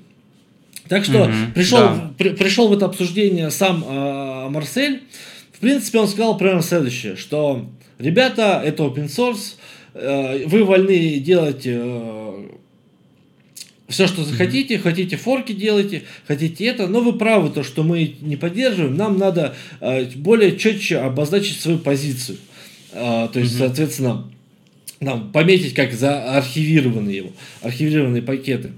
Так 0.87 1.03
что 1.03 1.25
Мгм, 1.25 1.53
пришел, 1.53 1.79
да. 1.79 2.11
при- 2.17 2.29
пришел 2.29 2.67
в 2.67 2.73
это 2.73 2.85
обсуждение 2.85 3.49
сам 3.49 3.83
а, 3.87 4.49
Марсель. 4.49 5.01
В 5.55 5.59
принципе, 5.59 5.99
он 5.99 6.07
сказал 6.07 6.37
примерно 6.37 6.61
следующее, 6.61 7.15
что 7.15 7.69
ребята, 7.97 8.61
это 8.63 8.83
open 8.83 9.07
source, 9.07 9.55
э, 9.93 10.45
вы 10.47 10.63
вольны 10.63 11.19
делать 11.19 11.67
все, 13.87 14.07
что 14.07 14.23
захотите, 14.23 14.79
хотите 14.79 15.15
форки 15.15 15.53
делайте, 15.53 16.03
хотите 16.27 16.65
это, 16.65 16.87
но 16.87 17.01
вы 17.01 17.17
правы, 17.17 17.49
то, 17.49 17.63
что 17.63 17.83
мы 17.83 18.15
не 18.19 18.35
поддерживаем, 18.35 18.95
нам 18.95 19.17
надо 19.17 19.55
э, 19.79 20.05
более 20.15 20.57
четче 20.57 20.97
обозначить 20.97 21.59
свою 21.59 21.77
позицию. 21.77 22.37
То 22.91 23.31
есть, 23.33 23.57
соответственно, 23.57 24.31
нам 25.01 25.31
пометить 25.33 25.73
как 25.73 25.91
заархивированные 25.93 27.17
его, 27.17 27.31
архивированные 27.61 28.21
пакеты. 28.21 28.71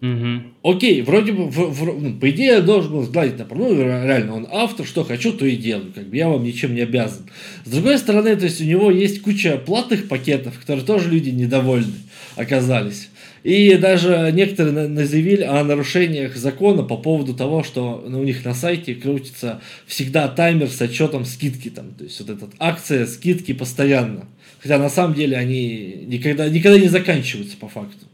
Мгм. 0.00 0.52
Окей, 0.62 1.00
вроде 1.02 1.32
бы, 1.32 1.46
в- 1.46 1.70
в- 1.70 2.00
ну, 2.02 2.14
по 2.18 2.28
идее, 2.30 2.46
я 2.56 2.60
должен 2.60 2.92
был 2.92 3.02
сгладить. 3.02 3.34
Ну, 3.50 3.74
реально, 3.74 4.34
он 4.34 4.46
автор, 4.50 4.86
что 4.86 5.04
хочу, 5.04 5.32
то 5.32 5.46
и 5.46 5.56
делаю. 5.56 5.92
Как 5.94 6.06
бы 6.08 6.16
я 6.16 6.28
вам 6.28 6.44
ничем 6.44 6.74
не 6.74 6.82
обязан. 6.82 7.30
С 7.64 7.70
другой 7.70 7.98
стороны, 7.98 8.36
то 8.36 8.44
есть 8.44 8.60
у 8.60 8.64
него 8.64 8.90
есть 8.90 9.22
куча 9.22 9.56
платных 9.56 10.08
пакетов, 10.08 10.58
которые 10.60 10.84
тоже 10.84 11.10
люди 11.10 11.30
недовольны 11.30 11.94
оказались. 12.36 13.08
И 13.42 13.74
даже 13.76 14.30
некоторые 14.34 15.06
заявили 15.06 15.42
о 15.42 15.62
нарушениях 15.64 16.36
закона 16.36 16.82
по 16.82 16.96
поводу 16.96 17.32
того, 17.32 17.62
что 17.62 18.04
ну, 18.06 18.20
у 18.20 18.24
них 18.24 18.44
на 18.44 18.54
сайте 18.54 18.94
крутится 18.96 19.62
всегда 19.86 20.28
таймер 20.28 20.68
с 20.68 20.82
отчетом 20.82 21.24
скидки. 21.24 21.70
Там, 21.70 21.94
то 21.94 22.04
есть 22.04 22.20
вот 22.20 22.30
эта 22.30 22.48
акция 22.58 23.06
скидки 23.06 23.52
постоянно. 23.52 24.26
Хотя 24.60 24.78
на 24.78 24.90
самом 24.90 25.14
деле 25.14 25.36
они 25.36 26.04
никогда, 26.06 26.48
никогда 26.48 26.78
не 26.78 26.88
заканчиваются 26.88 27.56
по 27.56 27.68
факту. 27.68 28.06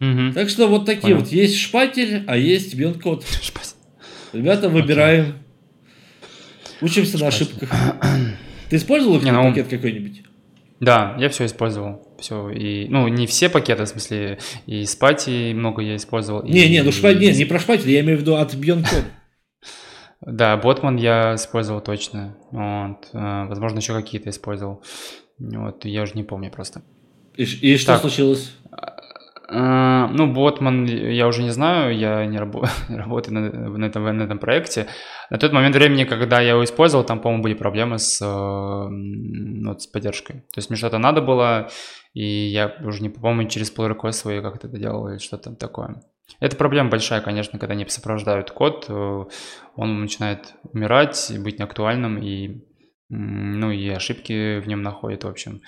Мгм. 0.00 0.32
Так 0.34 0.48
что 0.48 0.68
вот 0.68 0.84
такие 0.86 1.14
Понял. 1.14 1.18
вот. 1.20 1.28
Есть 1.28 1.58
шпатель, 1.58 2.22
а 2.26 2.36
есть. 2.36 2.72
Шпатель. 3.42 3.74
Ребята, 4.32 4.68
выбираем. 4.68 5.34
Учимся 6.80 7.18
на 7.18 7.28
ошибках. 7.28 7.70
Ты 8.68 8.76
использовал 8.76 9.20
Не, 9.20 9.32
ну- 9.32 9.48
пакет 9.48 9.68
какой-нибудь? 9.68 10.22
Да, 10.80 11.16
я 11.18 11.30
все 11.30 11.46
использовал. 11.46 12.14
Все. 12.20 12.50
И, 12.50 12.86
ну, 12.88 13.08
не 13.08 13.26
все 13.26 13.48
пакеты, 13.48 13.84
в 13.84 13.88
смысле, 13.88 14.38
и 14.66 14.84
спати 14.84 15.52
много 15.54 15.80
я 15.80 15.96
использовал. 15.96 16.42
и- 16.42 16.52
Не, 16.52 16.68
не, 16.68 16.82
ну 16.82 16.92
шпатель, 16.92 17.20
не, 17.20 17.30
и- 17.30 17.36
не 17.36 17.44
про 17.46 17.58
шпатель, 17.58 17.90
я 17.90 18.00
имею 18.00 18.18
в 18.18 18.20
виду 18.20 18.36
от 18.36 18.54
Code. 18.54 18.84
Да, 20.26 20.56
Ботман 20.56 20.96
я 20.96 21.34
использовал 21.36 21.80
точно. 21.82 22.36
Вот. 22.50 23.08
э, 23.12 23.44
Возможно, 23.48 23.78
еще 23.78 23.92
какие-то 23.94 24.30
использовал. 24.30 24.82
Вот, 25.38 25.84
я 25.84 26.02
уже 26.02 26.14
не 26.14 26.24
помню 26.24 26.50
просто. 26.50 26.82
И, 27.36 27.44
и 27.44 27.76
что 27.76 27.92
Так. 27.92 28.00
случилось? 28.00 28.52
Э, 29.48 30.06
Ну, 30.10 30.32
Ботман 30.32 30.86
я 30.86 31.26
уже 31.26 31.42
не 31.42 31.50
знаю, 31.50 31.96
я 31.96 32.26
не 32.26 32.38
рабо- 32.38 32.68
работаю 32.88 33.34
на, 33.34 33.78
на 33.78 33.84
этом, 33.86 34.04
на 34.16 34.22
этом 34.22 34.38
проекте. 34.38 34.86
На 35.30 35.38
тот 35.38 35.52
момент 35.52 35.74
времени, 35.76 36.04
когда 36.04 36.40
я 36.40 36.50
его 36.50 36.64
использовал, 36.64 37.04
там, 37.04 37.20
по-моему, 37.20 37.42
были 37.42 37.54
проблемы 37.54 37.98
с, 37.98 38.20
э, 38.22 38.88
ну, 38.88 39.68
вот 39.70 39.82
с 39.82 39.86
поддержкой. 39.86 40.40
То 40.52 40.58
есть 40.58 40.70
мне 40.70 40.76
что-то 40.76 40.98
надо 40.98 41.20
было, 41.20 41.68
и 42.14 42.24
я 42.24 42.74
уже 42.84 43.02
не 43.02 43.08
помню, 43.08 43.48
через 43.48 43.72
pull 43.76 43.90
request 43.90 44.12
свой 44.12 44.42
как 44.42 44.56
это 44.56 44.68
делал 44.68 45.08
или 45.08 45.18
что-то 45.18 45.54
такое. 45.54 46.02
Это 46.40 46.56
проблема 46.56 46.90
большая, 46.90 47.20
конечно, 47.20 47.58
когда 47.58 47.74
не 47.74 47.86
сопровождают 47.88 48.50
код, 48.50 48.86
э, 48.88 49.24
он 49.76 50.00
начинает 50.00 50.54
умирать, 50.72 51.32
быть 51.38 51.58
неактуальным, 51.58 52.18
и 52.18 52.64
ну 53.08 53.70
и 53.70 53.88
ошибки 53.88 54.58
в 54.58 54.66
нем 54.66 54.82
находят, 54.82 55.22
в 55.22 55.28
общем. 55.28 55.60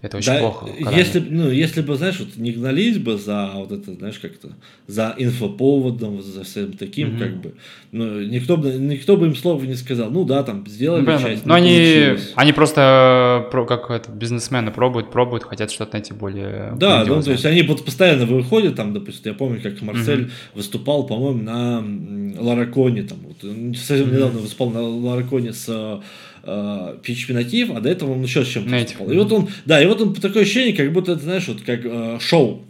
Это 0.00 0.16
очень 0.16 0.32
Да, 0.32 0.38
плохо. 0.38 0.66
если, 0.96 1.18
б- 1.20 1.26
ну, 1.30 1.50
если 1.50 1.82
бы, 1.82 1.94
знаешь, 1.96 2.18
вот 2.18 2.36
не 2.36 2.50
гнались 2.52 2.96
бы 2.98 3.18
за 3.18 3.50
вот 3.54 3.72
это, 3.72 3.92
знаешь, 3.94 4.18
как-то, 4.18 4.48
за 4.86 5.14
инфоповодом, 5.18 6.22
за 6.22 6.44
всем 6.44 6.72
таким, 6.72 7.10
Мгм. 7.10 7.18
как 7.18 7.36
бы, 7.42 7.54
ну, 7.92 8.22
никто 8.22 8.56
бы, 8.56 8.70
никто 8.72 9.18
бы 9.18 9.26
им 9.26 9.36
слова 9.36 9.62
не 9.64 9.74
сказал, 9.74 10.10
ну 10.10 10.24
да, 10.24 10.42
там, 10.42 10.66
сделали 10.66 11.00
Ну, 11.00 11.06
понятно. 11.06 11.28
часть, 11.28 11.46
не 11.46 11.52
они, 11.52 11.68
получилось. 11.68 12.32
они 12.36 12.52
просто 12.54 13.48
про- 13.50 13.66
как 13.66 13.90
это, 13.90 14.10
бизнесмены 14.10 14.70
пробуют, 14.70 15.10
пробуют, 15.10 15.44
хотят 15.44 15.70
что-то 15.70 15.92
найти 15.92 16.14
более 16.14 16.72
Да, 16.76 17.04
ну, 17.04 17.22
то 17.22 17.32
есть 17.32 17.44
они 17.44 17.62
вот 17.62 17.84
постоянно 17.84 18.24
выходят, 18.24 18.76
там, 18.76 18.94
допустим, 18.94 19.32
я 19.32 19.38
помню, 19.38 19.60
как 19.62 19.80
Марсель 19.82 20.30
выступал, 20.54 21.06
по-моему, 21.06 21.42
на 21.42 22.40
Лараконе, 22.42 23.02
там, 23.02 23.18
вот, 23.24 23.36
совсем 23.76 24.06
Мгм. 24.06 24.14
недавно 24.16 24.38
выступал 24.40 24.70
на 24.70 24.80
Лараконе 24.82 25.52
с 25.52 26.00
э, 26.44 26.96
PHP 27.02 27.30
Native, 27.30 27.76
а 27.76 27.80
до 27.80 27.88
этого 27.88 28.12
он 28.12 28.22
еще 28.22 28.44
с 28.44 28.48
чем-то. 28.48 28.70
И 29.12 29.18
вот 29.18 29.32
он, 29.32 29.48
да, 29.64 29.82
и 29.82 29.86
вот 29.86 30.00
он 30.00 30.14
такое 30.14 30.42
ощущение, 30.42 30.74
как 30.74 30.92
будто, 30.92 31.12
это, 31.12 31.22
знаешь, 31.22 31.48
вот 31.48 31.62
как 31.62 31.80
э, 31.84 32.18
шоу. 32.20 32.64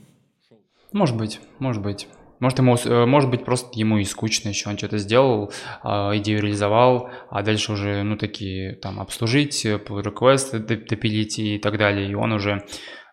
Может 0.93 1.17
быть, 1.17 1.41
может 1.59 1.83
быть. 1.83 2.07
Может, 2.43 2.59
ему, 2.59 2.77
э, 2.77 3.07
может 3.07 3.31
быть, 3.31 3.45
просто 3.45 3.69
ему 3.79 3.99
и 3.99 4.05
скучно 4.05 4.49
еще, 4.49 4.69
он 4.69 4.77
что-то 4.77 4.99
сделал, 4.99 5.53
а, 5.85 6.11
идею 6.17 6.43
реализовал, 6.43 7.09
а 7.31 7.43
дальше 7.43 7.71
уже, 7.71 8.03
ну, 8.03 8.17
такие, 8.17 8.73
там, 8.75 8.99
обслужить, 8.99 9.65
э, 9.65 9.77
pull 9.77 10.03
request 10.03 10.55
доп- 10.55 10.89
допилить 10.89 11.39
и 11.39 11.59
так 11.59 11.79
далее, 11.79 12.11
и 12.11 12.15
он 12.15 12.33
уже, 12.33 12.65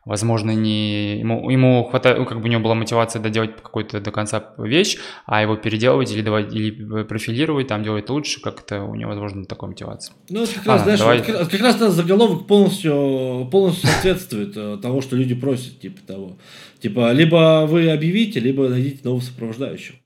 возможно, 0.09 0.51
не... 0.51 1.19
Ему, 1.19 1.51
ему 1.51 1.83
хватает, 1.83 2.17
ну, 2.17 2.25
как 2.25 2.39
бы 2.39 2.45
у 2.45 2.47
него 2.47 2.61
была 2.61 2.73
мотивация 2.73 3.21
доделать 3.21 3.55
какую-то 3.55 4.01
до 4.01 4.11
конца 4.11 4.55
вещь, 4.57 4.97
а 5.27 5.43
его 5.43 5.55
переделывать 5.55 6.11
или, 6.11 6.21
давать, 6.21 6.51
или 6.51 7.03
профилировать, 7.03 7.67
там, 7.67 7.83
делать 7.83 8.09
лучше, 8.09 8.41
как-то 8.41 8.83
у 8.83 8.95
него, 8.95 9.09
возможно, 9.11 9.41
нет 9.41 9.47
такой 9.47 9.69
мотивации. 9.69 10.13
Ну, 10.29 10.43
это 10.43 10.55
как 10.55 10.65
раз, 10.65 10.81
знаешь, 10.81 10.99
давай. 10.99 11.19
как, 11.19 11.35
раз- 11.37 11.47
как 11.47 11.61
раз 11.61 11.75
этот 11.75 11.93
заголовок 11.93 12.47
полностью, 12.47 13.47
полностью 13.51 13.87
соответствует 13.87 14.57
э, 14.57 14.77
того, 14.81 15.01
что 15.01 15.15
люди 15.15 15.35
просят, 15.35 15.79
типа 15.79 15.99
того. 16.07 16.37
Типа, 16.79 17.11
либо 17.11 17.67
вы 17.67 17.91
объявите, 17.91 18.39
либо 18.39 18.67
найдите 18.67 19.01
нового 19.03 19.21
сопровождающего. 19.21 19.97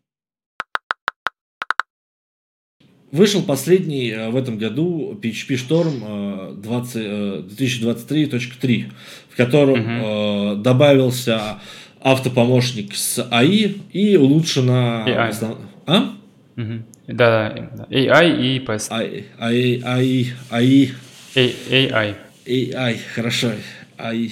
Вышел 3.14 3.44
последний 3.44 4.10
э, 4.10 4.32
в 4.32 4.36
этом 4.36 4.58
году 4.58 5.16
PHP 5.22 5.50
Storm 5.50 6.56
э, 6.56 6.56
20, 6.56 6.96
э, 6.96 7.44
2023.3, 7.48 8.92
в 9.34 9.36
котором 9.36 9.80
Мгм. 9.80 10.02
э, 10.04 10.56
добавился 10.58 11.60
автопомощник 12.02 12.94
с 12.96 13.20
AI 13.32 13.80
и 13.92 14.16
улучшена... 14.18 15.06
AI. 15.08 15.30
основ- 15.30 15.58
А? 15.88 16.14
Мгм. 16.56 16.86
Да, 17.08 17.50
да. 17.78 17.86
AI 17.90 18.40
и 18.40 18.60
PS. 18.60 18.90
AI, 18.92 19.24
AI, 19.40 20.28
AI, 20.52 20.92
AI. 21.36 22.16
AI. 22.46 22.98
Хорошо. 23.16 23.52
AI. 23.98 24.32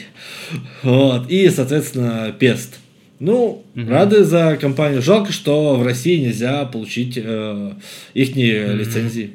Вот. 0.83 1.29
И, 1.31 1.49
соответственно, 1.49 2.31
Пест. 2.37 2.79
Ну, 3.19 3.63
Мгм. 3.75 3.89
рады 3.89 4.23
за 4.23 4.57
компанию. 4.57 5.01
Жалко, 5.01 5.31
что 5.31 5.75
в 5.75 5.83
России 5.85 6.23
нельзя 6.23 6.65
получить 6.65 7.17
э, 7.17 7.71
их 8.13 8.29
Мгм. 8.35 8.77
лицензии. 8.77 9.31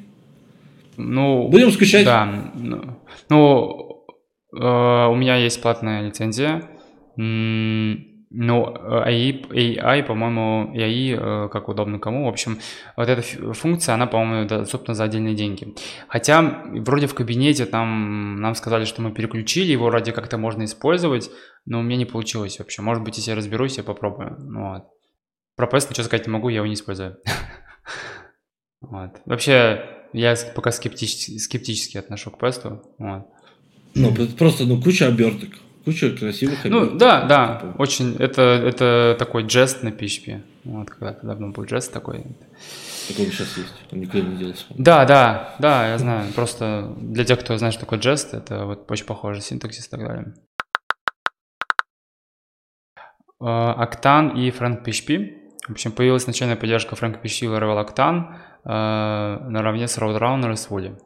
Ну, 0.96 1.48
Будем 1.48 1.70
скучать. 1.72 2.04
Да. 2.04 2.50
Ну, 2.54 2.84
ну, 3.28 3.85
у 4.58 5.14
меня 5.14 5.36
есть 5.36 5.60
платная 5.62 6.06
лицензия. 6.06 6.68
Ну, 8.38 8.66
э, 8.66 9.08
AI, 9.08 9.48
AI, 9.50 10.02
по-моему, 10.02 10.74
AI, 10.74 11.46
э, 11.46 11.48
как 11.48 11.68
удобно 11.68 11.98
кому. 12.00 12.26
В 12.26 12.28
общем, 12.28 12.58
вот 12.96 13.08
эта 13.08 13.22
функция, 13.22 13.94
она, 13.94 14.06
по-моему, 14.06 14.48
доступна 14.48 14.94
за 14.94 15.04
отдельные 15.04 15.34
деньги. 15.34 15.74
Хотя, 16.08 16.62
вроде 16.66 17.06
в 17.06 17.14
кабинете 17.14 17.66
там 17.66 18.40
нам 18.40 18.54
сказали, 18.54 18.84
что 18.84 19.00
мы 19.00 19.12
переключили, 19.12 19.70
его 19.70 19.90
ради 19.90 20.10
как-то 20.10 20.38
можно 20.38 20.64
использовать, 20.64 21.30
но 21.66 21.78
у 21.78 21.82
меня 21.82 21.96
не 21.96 22.04
получилось 22.04 22.58
вообще. 22.58 22.82
Может 22.82 23.04
быть, 23.04 23.16
если 23.16 23.30
я 23.30 23.36
разберусь, 23.36 23.78
я 23.78 23.84
попробую. 23.84 24.36
Вот. 24.38 24.84
Про 25.56 25.68
PS 25.68 25.90
ничего 25.90 26.04
сказать 26.04 26.26
не 26.26 26.32
могу, 26.32 26.48
я 26.48 26.56
его 26.56 26.66
не 26.66 26.74
использую. 26.74 27.18
Вообще, 28.80 30.08
я 30.12 30.34
пока 30.54 30.70
скептически, 30.70 31.96
отношу 31.96 32.30
к 32.30 32.38
песту. 32.38 32.82
Ну, 33.96 34.14
просто, 34.38 34.64
ну, 34.64 34.80
куча 34.80 35.06
оберток. 35.08 35.50
Куча 35.84 36.10
красивых 36.10 36.64
Ну, 36.64 36.78
оберток. 36.78 36.98
да, 36.98 37.24
да, 37.26 37.60
Типа, 37.60 37.82
очень, 37.82 38.16
это, 38.16 38.42
это 38.42 39.16
такой 39.18 39.44
джест 39.44 39.82
на 39.82 39.88
PHP. 39.88 40.42
Вот, 40.64 40.90
когда-то 40.90 41.26
давно 41.26 41.52
был 41.52 41.64
джест 41.64 41.92
такой. 41.92 42.24
Такого 43.08 43.30
сейчас 43.30 43.56
есть. 43.56 43.74
Он 43.92 44.00
никуда 44.00 44.20
не 44.20 44.36
делался. 44.36 44.64
Да, 44.70 45.04
да, 45.04 45.54
да, 45.60 45.88
я 45.88 45.98
знаю. 45.98 46.32
Просто 46.34 46.92
для 47.00 47.24
тех, 47.24 47.38
кто 47.40 47.56
знает, 47.56 47.72
что 47.74 47.84
такое 47.84 48.00
джест, 48.00 48.34
это 48.34 48.64
вот 48.66 48.90
очень 48.90 49.06
похоже, 49.06 49.40
синтаксис 49.40 49.86
и 49.86 49.90
так 49.90 50.00
далее. 50.00 50.34
Octane 53.40 54.34
и 54.38 54.50
FrankPHP. 54.50 55.42
В 55.68 55.72
общем, 55.72 55.92
появилась 55.92 56.26
начальная 56.26 56.56
поддержка 56.56 56.94
FrankPHP 56.94 57.22
и 57.40 57.46
Laravel 57.46 57.84
Octane 57.86 58.34
э, 58.64 59.48
наравне 59.48 59.88
с 59.88 59.98
Roadrunner 59.98 60.50
и 60.52 60.54
Swolly. 60.54 60.98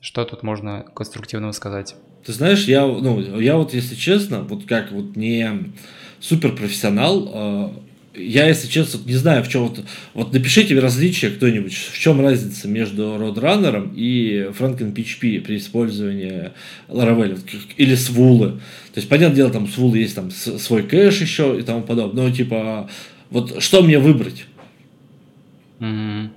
Что 0.00 0.24
тут 0.24 0.42
можно 0.42 0.84
конструктивного 0.94 1.52
сказать? 1.52 1.96
Ты 2.24 2.32
знаешь, 2.32 2.64
я, 2.64 2.86
ну, 2.86 3.20
я 3.40 3.56
вот, 3.56 3.72
если 3.72 3.94
честно, 3.94 4.42
вот 4.42 4.64
как 4.66 4.92
вот 4.92 5.16
не 5.16 5.72
суперпрофессионал, 6.20 7.30
э, 7.32 7.70
я, 8.16 8.46
если 8.48 8.68
честно, 8.68 8.98
вот 8.98 9.06
не 9.06 9.14
знаю, 9.14 9.44
в 9.44 9.48
чем 9.48 9.68
вот, 9.68 9.84
вот 10.14 10.32
напишите 10.32 10.78
различия 10.78 11.30
кто-нибудь, 11.30 11.74
в 11.74 11.98
чем 11.98 12.20
разница 12.20 12.66
между 12.66 13.02
Roadrunner 13.02 13.94
и 13.94 14.50
Franken 14.58 14.94
PHP 14.94 15.40
при 15.40 15.58
использовании 15.58 16.52
Laravel 16.88 17.38
или 17.76 17.94
Свулы. 17.94 18.52
То 18.92 18.98
есть, 18.98 19.08
понятное 19.08 19.36
дело, 19.36 19.50
там 19.50 19.68
Свулы 19.68 19.98
есть 19.98 20.14
там 20.14 20.30
свой 20.30 20.82
кэш 20.82 21.20
еще 21.20 21.58
и 21.58 21.62
тому 21.62 21.82
подобное, 21.82 22.24
но 22.24 22.30
типа, 22.30 22.88
вот 23.30 23.62
что 23.62 23.82
мне 23.82 23.98
выбрать? 23.98 24.46
Мгм. 25.78 26.32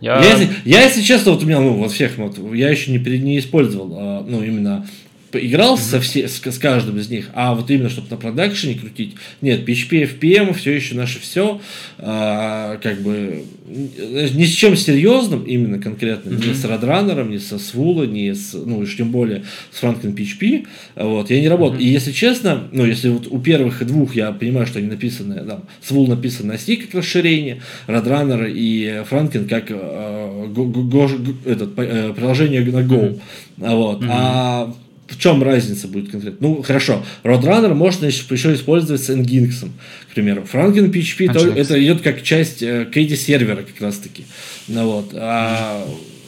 Я, 0.00 0.22
если, 0.22 0.48
я, 0.64 0.82
если 0.82 1.02
честно, 1.02 1.32
вот 1.32 1.42
у 1.42 1.46
меня, 1.46 1.60
ну, 1.60 1.74
вот 1.74 1.92
всех, 1.92 2.16
вот, 2.18 2.38
я 2.54 2.70
еще 2.70 2.90
не, 2.90 2.98
не 2.98 3.38
использовал, 3.38 3.94
а, 3.96 4.24
ну, 4.26 4.42
именно 4.42 4.86
поиграл 5.30 5.76
со 5.76 6.00
все, 6.00 6.26
с, 6.28 6.40
с 6.40 6.58
каждым 6.58 6.98
из 6.98 7.10
них, 7.10 7.28
а 7.34 7.54
вот 7.54 7.70
именно, 7.70 7.88
чтобы 7.88 8.08
на 8.10 8.16
продакшене 8.16 8.74
крутить, 8.78 9.14
нет, 9.42 9.68
PHP, 9.68 10.18
FPM, 10.20 10.54
все 10.54 10.72
еще 10.74 10.94
наше 10.94 11.20
все, 11.20 11.60
а, 11.98 12.78
как 12.82 13.00
бы, 13.02 13.44
ни 13.68 14.44
с 14.44 14.50
чем 14.50 14.76
серьезным, 14.76 15.42
именно 15.44 15.78
конкретно, 15.78 16.30
ни 16.30 16.36
Мгм. 16.36 16.54
с 16.54 16.64
Roadrunner, 16.64 17.28
ни 17.28 17.38
со 17.38 17.58
Свула, 17.58 18.04
ни 18.04 18.32
с, 18.32 18.54
ну, 18.54 18.78
уж 18.78 18.96
тем 18.96 19.10
более 19.10 19.44
с 19.70 19.82
Franklin 19.82 20.14
PHP, 20.14 20.66
вот, 20.96 21.30
я 21.30 21.40
не 21.40 21.48
работал. 21.48 21.74
Мгм. 21.74 21.82
И 21.84 21.88
если 21.88 22.12
честно, 22.12 22.68
ну, 22.72 22.86
если 22.86 23.08
вот 23.10 23.26
у 23.30 23.38
первых 23.38 23.84
двух 23.86 24.14
я 24.16 24.32
понимаю, 24.32 24.66
что 24.66 24.78
они 24.78 24.88
написаны, 24.88 25.44
там, 25.44 25.64
Свул 25.82 26.06
написан 26.06 26.46
на 26.46 26.56
C 26.58 26.76
как 26.76 26.94
расширение, 26.94 27.60
Roadrunner 27.86 28.50
и 28.50 29.02
Franklin 29.10 29.46
как 29.48 29.66
э, 29.70 30.46
го- 30.48 30.64
го- 30.64 30.82
го- 30.84 31.10
этот, 31.44 31.70
э, 31.76 32.12
приложение 32.16 32.62
на 32.62 32.78
Go. 32.82 33.20
А 33.60 33.74
Вот. 33.74 34.00
Мгм. 34.00 34.10
А 34.12 34.74
в 35.08 35.18
чем 35.18 35.42
разница 35.42 35.88
будет 35.88 36.10
конкретно? 36.10 36.48
Ну, 36.48 36.62
хорошо. 36.62 37.04
Roadrunner 37.24 37.74
можно 37.74 38.06
еще, 38.06 38.54
использовать 38.54 39.02
с 39.02 39.10
Nginx, 39.10 39.68
к 40.10 40.14
примеру. 40.14 40.46
Franklin 40.50 40.90
PHP 40.90 41.26
Nginx. 41.28 41.54
это 41.54 41.82
идет 41.82 42.02
как 42.02 42.22
часть 42.22 42.62
э, 42.62 42.86
KD 42.92 43.16
сервера 43.16 43.62
как 43.62 43.80
раз 43.80 43.96
таки. 43.96 44.24
Ну, 44.68 44.84
вот. 44.86 45.10
А, 45.14 45.86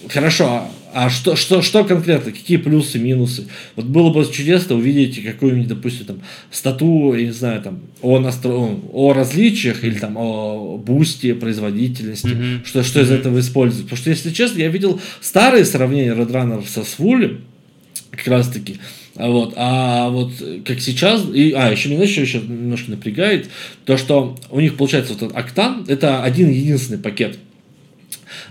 хорошо. 0.08 0.46
А 0.46 0.70
а 0.92 1.08
что, 1.08 1.36
что, 1.36 1.62
что 1.62 1.84
конкретно? 1.84 2.32
Какие 2.32 2.56
плюсы, 2.56 2.98
минусы? 2.98 3.46
Вот 3.76 3.86
было 3.86 4.12
бы 4.12 4.24
чудесно 4.30 4.76
увидеть 4.76 5.22
какую-нибудь, 5.24 5.68
допустим, 5.68 6.06
там, 6.06 6.20
стату, 6.50 7.14
я 7.14 7.26
не 7.26 7.32
знаю, 7.32 7.62
там, 7.62 7.80
о, 8.02 8.18
настро... 8.18 8.80
о 8.92 9.12
различиях 9.12 9.84
или 9.84 9.94
там 9.94 10.16
о 10.16 10.78
бусте, 10.78 11.34
производительности, 11.34 12.26
Мгм. 12.26 12.64
что, 12.64 12.82
что 12.82 13.00
из 13.00 13.10
Мгм. 13.10 13.18
этого 13.20 13.40
используют. 13.40 13.84
Потому 13.86 13.98
что, 13.98 14.10
если 14.10 14.30
честно, 14.30 14.58
я 14.60 14.68
видел 14.68 15.00
старые 15.20 15.64
сравнения 15.64 16.12
Roadrunner 16.12 16.66
со 16.66 16.82
Свули, 16.84 17.38
как 18.10 18.26
раз 18.26 18.48
таки. 18.48 18.78
А 19.16 19.28
вот, 19.28 19.54
а 19.56 20.08
вот 20.08 20.32
как 20.64 20.80
сейчас, 20.80 21.24
и, 21.34 21.52
а, 21.52 21.70
еще 21.70 21.88
меня 21.88 22.02
еще, 22.02 22.22
еще 22.22 22.38
немножко 22.38 22.90
напрягает, 22.90 23.50
то, 23.84 23.96
что 23.96 24.36
у 24.50 24.60
них 24.60 24.76
получается 24.76 25.14
вот 25.14 25.22
этот 25.22 25.36
Octane, 25.36 25.84
это 25.88 26.22
один 26.22 26.50
единственный 26.50 26.98
пакет. 26.98 27.38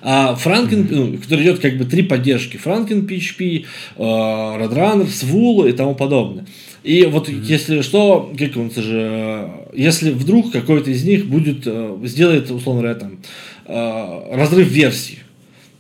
А 0.02 0.38
Franken, 0.41 0.88
ну, 0.89 1.17
который 1.17 1.43
идет 1.43 1.60
как 1.60 1.78
бы 1.78 1.86
три 1.86 2.04
поддержки. 2.04 2.60
Franken 2.63 3.08
PHP, 3.08 3.65
э, 3.98 4.02
Roadrunner, 4.02 5.69
и 5.69 5.74
тому 5.74 5.95
подобное. 5.95 6.45
И 6.84 7.06
вот 7.06 7.28
если 7.28 7.82
что, 7.82 8.34
как 8.38 8.56
он 8.56 8.72
же, 8.72 8.82
э, 8.84 9.50
если 9.74 10.12
вдруг 10.12 10.52
какой-то 10.52 10.91
из 10.91 11.04
них 11.04 11.26
будет, 11.26 11.63
э, 11.65 11.98
сделает, 12.04 12.50
условно 12.52 12.82
говоря, 12.82 13.00
там, 13.00 13.19
э, 13.65 14.36
разрыв 14.36 14.69
версий, 14.69 15.19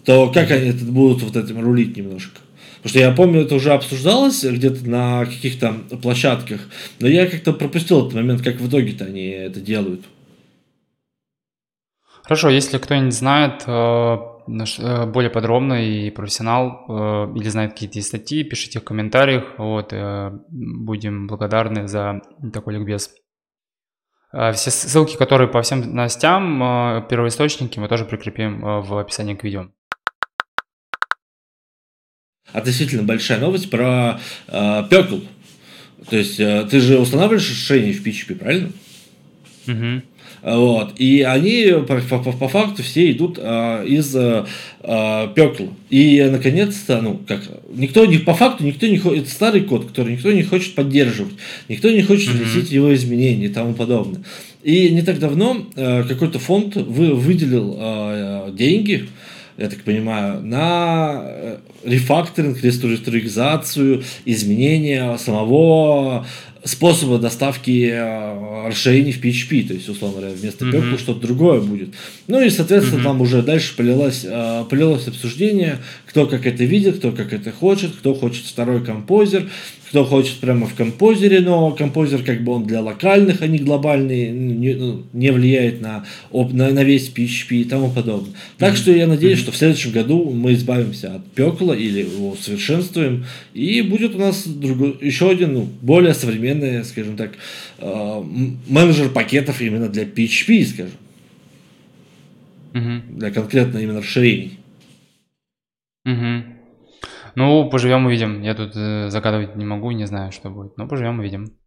то 0.03 0.29
как 0.31 0.51
они 0.51 0.69
это 0.69 0.83
будут 0.85 1.23
вот 1.23 1.35
этим 1.35 1.61
рулить 1.61 1.95
немножко? 1.95 2.39
Потому 2.81 2.89
что 2.89 2.99
я 2.99 3.11
помню, 3.11 3.41
это 3.41 3.55
уже 3.55 3.73
обсуждалось 3.73 4.43
где-то 4.43 4.89
на 4.89 5.25
каких-то 5.25 5.73
площадках, 6.01 6.61
но 6.99 7.07
я 7.07 7.27
как-то 7.27 7.51
пропустил 7.51 8.01
этот 8.01 8.13
момент, 8.13 8.41
как 8.41 8.55
в 8.55 8.69
итоге-то 8.69 9.05
они 9.05 9.27
это 9.27 9.59
делают. 9.59 10.05
Хорошо, 12.29 12.49
если 12.49 12.77
кто-нибудь 12.77 13.13
знает, 13.15 13.63
э, 13.65 13.71
э, 13.71 15.05
более 15.07 15.31
подробно 15.31 15.83
и 15.83 16.11
профессионал 16.11 16.85
э, 16.87 17.33
или 17.35 17.49
знает 17.49 17.73
какие-то 17.73 17.99
статьи, 18.01 18.43
пишите 18.43 18.79
в 18.79 18.83
комментариях. 18.83 19.55
Вот, 19.57 19.91
будем 20.49 21.25
благодарны 21.25 21.87
за 21.87 22.21
такой 22.53 22.75
ликбез. 22.75 23.15
Все 24.31 24.69
ссылки, 24.69 25.17
которые 25.17 25.47
по 25.47 25.63
всем 25.63 25.95
новостям, 25.95 27.07
первоисточники, 27.09 27.79
мы 27.79 27.87
тоже 27.87 28.05
прикрепим 28.05 28.61
в 28.83 28.99
описании 28.99 29.33
к 29.33 29.43
видео. 29.43 29.69
Относительно 32.53 33.03
большая 33.03 33.39
новость 33.39 33.69
про 33.69 34.19
э, 34.47 34.83
Пекл. 34.89 35.19
То 36.09 36.17
есть 36.17 36.39
э, 36.39 36.67
ты 36.69 36.79
же 36.79 36.99
устанавливаешь 36.99 37.49
решение 37.49 37.93
в 37.93 38.05
PHP, 38.05 38.35
правильно? 38.35 38.71
Угу. 39.67 40.01
Вот. 40.41 40.93
И 40.97 41.21
они 41.21 41.73
по, 41.87 41.99
по, 41.99 42.31
по 42.31 42.47
факту 42.47 42.81
все 42.81 43.11
идут 43.11 43.37
а, 43.41 43.83
из 43.83 44.15
а, 44.15 45.27
пекла. 45.33 45.67
И 45.89 46.25
наконец-то, 46.31 47.01
ну, 47.01 47.19
как, 47.27 47.41
никто 47.73 48.05
не, 48.05 48.19
по 48.19 48.33
факту 48.33 48.63
никто 48.63 48.87
не 48.87 48.97
хочет, 48.97 49.23
это 49.23 49.31
старый 49.31 49.61
код, 49.61 49.87
который 49.87 50.13
никто 50.13 50.31
не 50.31 50.43
хочет 50.43 50.75
поддерживать, 50.75 51.33
никто 51.67 51.89
не 51.89 52.03
хочет 52.03 52.29
вносить 52.29 52.71
mm-hmm. 52.71 52.75
его 52.75 52.93
изменения 52.93 53.45
и 53.47 53.49
тому 53.49 53.73
подобное. 53.73 54.23
И 54.63 54.89
не 54.89 55.01
так 55.01 55.19
давно 55.19 55.67
а, 55.75 56.03
какой-то 56.03 56.39
фонд 56.39 56.75
вы, 56.75 57.13
выделил 57.13 57.75
а, 57.77 58.51
деньги, 58.51 59.07
я 59.59 59.69
так 59.69 59.81
понимаю, 59.81 60.41
на 60.41 61.21
э, 61.25 61.57
рефакторинг, 61.83 62.63
реструктуризацию, 62.63 64.03
изменения 64.23 65.17
самого 65.17 66.25
способа 66.63 67.17
доставки 67.17 67.89
э, 67.91 68.67
расширений 68.67 69.11
в 69.11 69.21
PHP, 69.21 69.67
то 69.67 69.73
есть, 69.73 69.89
условно 69.89 70.19
говоря, 70.19 70.33
вместо 70.33 70.65
mm-hmm. 70.65 70.97
что-то 70.97 71.19
другое 71.19 71.59
будет. 71.59 71.89
Ну 72.27 72.41
и, 72.41 72.49
соответственно, 72.49 73.01
mm-hmm. 73.01 73.03
там 73.03 73.21
уже 73.21 73.41
дальше 73.41 73.75
полилось, 73.75 74.21
э, 74.23 74.63
полилось 74.69 75.07
обсуждение, 75.07 75.79
кто 76.05 76.25
как 76.25 76.45
это 76.45 76.63
видит, 76.63 76.99
кто 76.99 77.11
как 77.11 77.33
это 77.33 77.51
хочет, 77.51 77.91
кто 77.91 78.13
хочет 78.13 78.45
второй 78.45 78.83
композер, 78.83 79.49
кто 79.89 80.05
хочет 80.05 80.37
прямо 80.37 80.67
в 80.67 80.75
композере, 80.75 81.39
но 81.39 81.71
композер 81.71 82.21
как 82.23 82.43
бы 82.43 82.51
он 82.53 82.67
для 82.67 82.79
локальных, 82.79 83.41
а 83.41 83.47
не 83.47 83.57
глобальный, 83.57 84.29
не, 84.29 84.75
ну, 84.75 85.03
не 85.13 85.31
влияет 85.31 85.81
на, 85.81 86.05
на, 86.31 86.69
на 86.69 86.83
весь 86.83 87.11
PHP 87.11 87.61
и 87.61 87.63
тому 87.63 87.89
подобное. 87.89 88.33
Так 88.59 88.73
mm-hmm. 88.73 88.77
что 88.77 88.91
я 88.91 89.07
надеюсь, 89.07 89.39
mm-hmm. 89.39 89.41
что 89.41 89.51
в 89.51 89.57
следующем 89.57 89.91
году 89.91 90.29
мы 90.29 90.53
избавимся 90.53 91.15
от 91.15 91.25
пекла 91.31 91.75
или 91.75 92.01
его 92.01 92.31
усовершенствуем, 92.31 93.25
и 93.55 93.81
будет 93.81 94.13
у 94.13 94.19
нас 94.19 94.47
другой, 94.47 94.95
еще 95.01 95.31
один, 95.31 95.53
ну, 95.53 95.67
более 95.81 96.13
современный, 96.13 96.83
скажем 96.85 97.17
так, 97.17 97.31
э, 97.79 98.23
менеджер 98.67 99.09
пакетов 99.09 99.59
именно 99.59 99.89
для 99.89 100.03
PHP, 100.03 100.65
скажем. 100.65 100.97
Mm-hmm. 102.73 103.17
Для 103.17 103.31
конкретно 103.31 103.79
именно 103.79 104.01
расширений. 104.01 104.59
Mm-hmm. 106.07 106.43
Ну, 107.35 107.69
поживем 107.69 108.05
увидим. 108.05 108.41
Я 108.41 108.55
тут 108.55 108.75
э, 108.75 109.09
загадывать 109.09 109.55
не 109.55 109.65
могу, 109.65 109.91
не 109.91 110.05
знаю, 110.05 110.31
что 110.31 110.49
будет. 110.49 110.77
Но 110.77 110.87
поживем 110.87 111.19
увидим. 111.19 111.57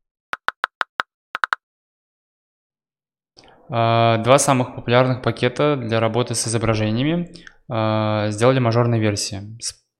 Э, 3.68 4.22
два 4.22 4.38
самых 4.38 4.74
популярных 4.74 5.22
пакета 5.22 5.76
для 5.76 6.00
работы 6.00 6.34
с 6.34 6.46
изображениями 6.46 7.32
э, 7.68 8.30
сделали 8.30 8.58
мажорные 8.58 9.00
версии. 9.00 9.58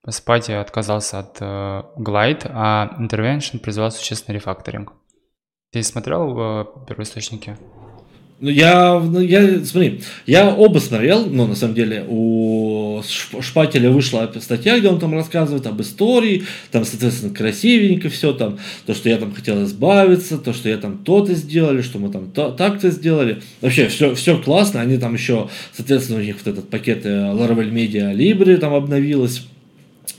Spati 0.09 0.53
отказался 0.53 1.21
от 1.21 1.41
э, 1.41 1.83
Glide, 1.97 2.51
а 2.53 2.91
Intervention 3.01 3.59
призвал 3.61 3.91
существенный 3.91 4.37
рефакторинг. 4.37 4.93
Ты 5.71 5.83
смотрел 5.83 6.39
э, 6.39 6.65
первоисточники? 6.87 7.57
Ну, 8.43 8.51
я, 8.51 8.99
ну, 8.99 9.21
я, 9.21 9.65
смотри, 9.65 10.01
я 10.27 10.53
оба 10.53 10.81
смотрел, 10.81 11.27
но 11.27 11.47
на 11.47 11.55
самом 11.55 11.77
деле 11.77 12.05
у 12.09 13.01
Шпателя 13.41 13.89
вышла 13.89 14.29
статья, 14.41 14.81
где 14.81 14.89
он 14.89 14.99
там 14.99 15.15
рассказывает 15.15 15.65
об 15.69 15.81
истории, 15.81 16.43
там, 16.73 16.85
соответственно, 16.85 17.33
красивенько 17.33 18.09
все 18.09 18.33
там, 18.33 18.59
то, 18.85 18.95
что 18.95 19.09
я 19.09 19.19
там 19.19 19.33
хотел 19.33 19.63
избавиться, 19.63 20.39
то, 20.39 20.53
что 20.53 20.69
я 20.69 20.77
там 20.77 20.99
то-то 20.99 21.35
сделали, 21.35 21.83
что 21.83 22.01
мы 22.01 22.11
там 22.11 22.33
то, 22.33 22.51
так-то 22.51 22.91
сделали. 22.91 23.43
Вообще, 23.61 23.87
все, 23.87 24.13
все 24.17 24.37
классно, 24.37 24.81
они 24.81 24.99
там 24.99 25.15
еще, 25.15 25.49
соответственно, 25.73 26.19
у 26.19 26.23
них 26.23 26.35
вот 26.45 26.53
этот 26.53 26.69
пакет 26.69 27.07
э, 27.07 27.11
Laravel 27.11 27.71
Media 27.71 28.13
Libre 28.13 28.57
там 28.57 28.75
обновилось 28.75 29.47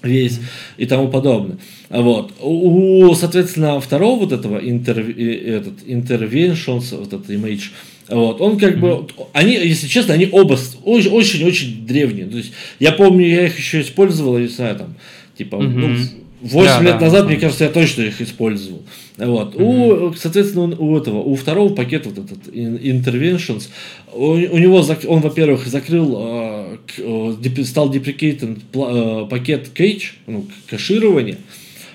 весь 0.02 0.40
и 0.78 0.86
тому 0.86 1.10
подобное. 1.10 1.58
Вот. 1.90 2.34
У, 2.40 3.14
соответственно, 3.16 3.82
второго 3.82 4.22
вот 4.22 4.32
этого 4.32 4.58
интер, 4.60 5.00
этот, 5.00 5.84
interventions, 5.86 6.96
вот 6.98 7.08
этот 7.08 7.30
image, 7.30 7.72
вот, 8.10 8.42
он 8.42 8.58
как 8.58 8.80
бы, 8.80 9.08
они, 9.32 9.54
если 9.54 9.88
честно, 9.88 10.14
они 10.14 10.28
оба 10.32 10.58
очень-очень 10.84 11.86
древние. 11.86 12.26
То 12.26 12.38
есть, 12.38 12.52
я 12.80 12.92
помню, 12.92 13.28
я 13.28 13.46
их 13.46 13.58
еще 13.58 13.82
использовал, 13.82 14.38
я 14.38 14.44
не 14.44 14.50
знаю, 14.50 14.76
там, 14.76 14.96
типа, 15.38 15.58
ну, 15.58 15.96
8 16.44 16.66
да, 16.66 16.82
лет 16.82 17.00
да, 17.00 17.06
назад, 17.06 17.28
мне 17.28 17.38
кажется, 17.38 17.64
я 17.64 17.70
точно 17.70 18.02
их 18.02 18.22
использовал. 18.22 18.84
Вот. 19.18 19.56
Mm-hmm. 19.56 20.10
У, 20.10 20.14
соответственно, 20.14 20.76
у 20.78 20.98
этого, 20.98 21.20
у 21.20 21.36
второго 21.36 21.74
пакета, 21.74 22.10
вот 22.10 22.18
этот 22.18 22.54
Interventions, 22.54 23.70
у, 24.12 24.32
у 24.32 24.58
него, 24.58 24.84
он, 25.08 25.22
во-первых, 25.22 25.66
закрыл, 25.66 26.78
э, 26.98 27.64
стал 27.64 27.90
деприкейтен 27.90 28.62
э, 28.74 29.28
пакет 29.30 29.70
Cage, 29.74 30.04
ну, 30.28 30.46
кэширование. 30.68 31.38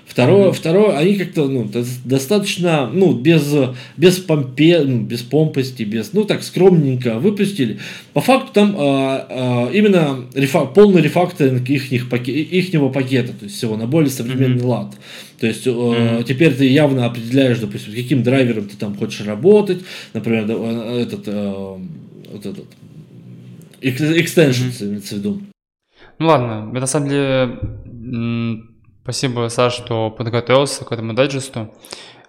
Второе, 0.09 0.49
mm-hmm. 0.49 0.53
второе, 0.53 0.97
они 0.97 1.17
как-то 1.17 1.49
ну, 1.49 1.71
достаточно, 2.05 2.91
ну, 2.91 3.13
без, 3.13 3.55
без, 3.99 4.19
помпе, 4.19 4.81
ну, 4.81 5.03
без 5.03 5.21
помпости, 5.21 5.83
без, 5.83 6.15
ну, 6.15 6.25
так, 6.25 6.43
скромненько 6.43 7.19
выпустили. 7.19 7.79
По 8.15 8.23
факту 8.23 8.53
там 8.55 8.75
а, 8.79 9.27
а, 9.29 9.71
именно 9.71 10.25
рефа, 10.35 10.65
полный 10.65 11.03
рефакторинг 11.03 12.11
паке, 12.11 12.33
ихнего 12.33 12.89
пакета, 12.89 13.35
то 13.35 13.45
есть 13.45 13.57
всего 13.57 13.77
на 13.77 13.87
более 13.87 14.11
современный 14.11 14.63
mm-hmm. 14.63 14.67
лад. 14.67 14.97
То 15.39 15.47
есть 15.47 15.67
mm-hmm. 15.67 16.25
теперь 16.25 16.55
ты 16.55 16.67
явно 16.67 17.05
определяешь, 17.05 17.59
допустим, 17.59 17.93
каким 17.93 18.23
драйвером 18.23 18.67
ты 18.67 18.77
там 18.79 18.97
хочешь 18.97 19.27
работать, 19.27 19.83
например, 20.15 20.47
э, 20.49 21.03
этот, 21.03 21.29
э, 21.29 21.77
вот 22.33 22.47
этот, 22.47 22.67
extensions, 23.83 24.81
mm-hmm. 24.81 24.89
имеется 24.89 25.15
в 25.15 25.19
виду. 25.19 25.43
Ну 26.19 26.27
ладно, 26.27 26.65
на 26.73 26.87
самом 26.87 27.09
деле 27.11 27.59
Спасибо, 29.09 29.49
Саш, 29.49 29.73
что 29.73 30.11
подготовился 30.11 30.85
к 30.85 30.93
этому 30.93 31.15
дайджесту. 31.15 31.73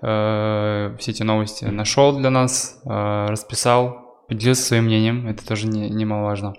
Э, 0.01 0.95
все 0.97 1.11
эти 1.11 1.23
новости 1.23 1.65
нашел 1.65 2.17
для 2.17 2.29
нас, 2.29 2.81
э, 2.85 3.25
расписал, 3.27 4.23
поделился 4.29 4.63
своим 4.63 4.85
мнением. 4.85 5.27
Это 5.27 5.45
тоже 5.45 5.67
не, 5.67 5.89
немаловажно. 5.89 6.53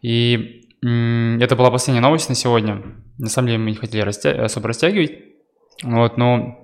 И 0.00 0.62
это 0.80 1.56
была 1.56 1.70
последняя 1.70 2.00
новость 2.00 2.30
на 2.30 2.34
сегодня. 2.34 2.84
На 3.18 3.28
самом 3.28 3.48
деле 3.48 3.58
мы 3.58 3.70
не 3.72 3.76
хотели 3.76 4.00
растя... 4.00 4.42
особо 4.42 4.68
растягивать. 4.68 5.12
Вот, 5.82 6.16
но 6.16 6.63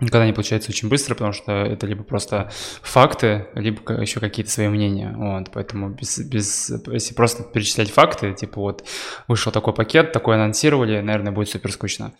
никогда 0.00 0.26
не 0.26 0.32
получается 0.32 0.70
очень 0.70 0.88
быстро, 0.88 1.14
потому 1.14 1.32
что 1.32 1.52
это 1.52 1.86
либо 1.86 2.02
просто 2.02 2.50
факты, 2.82 3.46
либо 3.54 3.92
еще 4.00 4.20
какие-то 4.20 4.50
свои 4.50 4.68
мнения. 4.68 5.14
Вот, 5.16 5.50
поэтому 5.52 5.90
без, 5.90 6.18
без, 6.18 6.72
если 6.86 7.14
просто 7.14 7.44
перечислять 7.44 7.90
факты, 7.90 8.32
типа 8.32 8.60
вот 8.60 8.84
вышел 9.28 9.52
такой 9.52 9.72
пакет, 9.72 10.12
такой 10.12 10.34
анонсировали, 10.34 11.00
наверное, 11.00 11.32
будет 11.32 11.48
супер 11.48 11.70
скучно. 11.72 12.12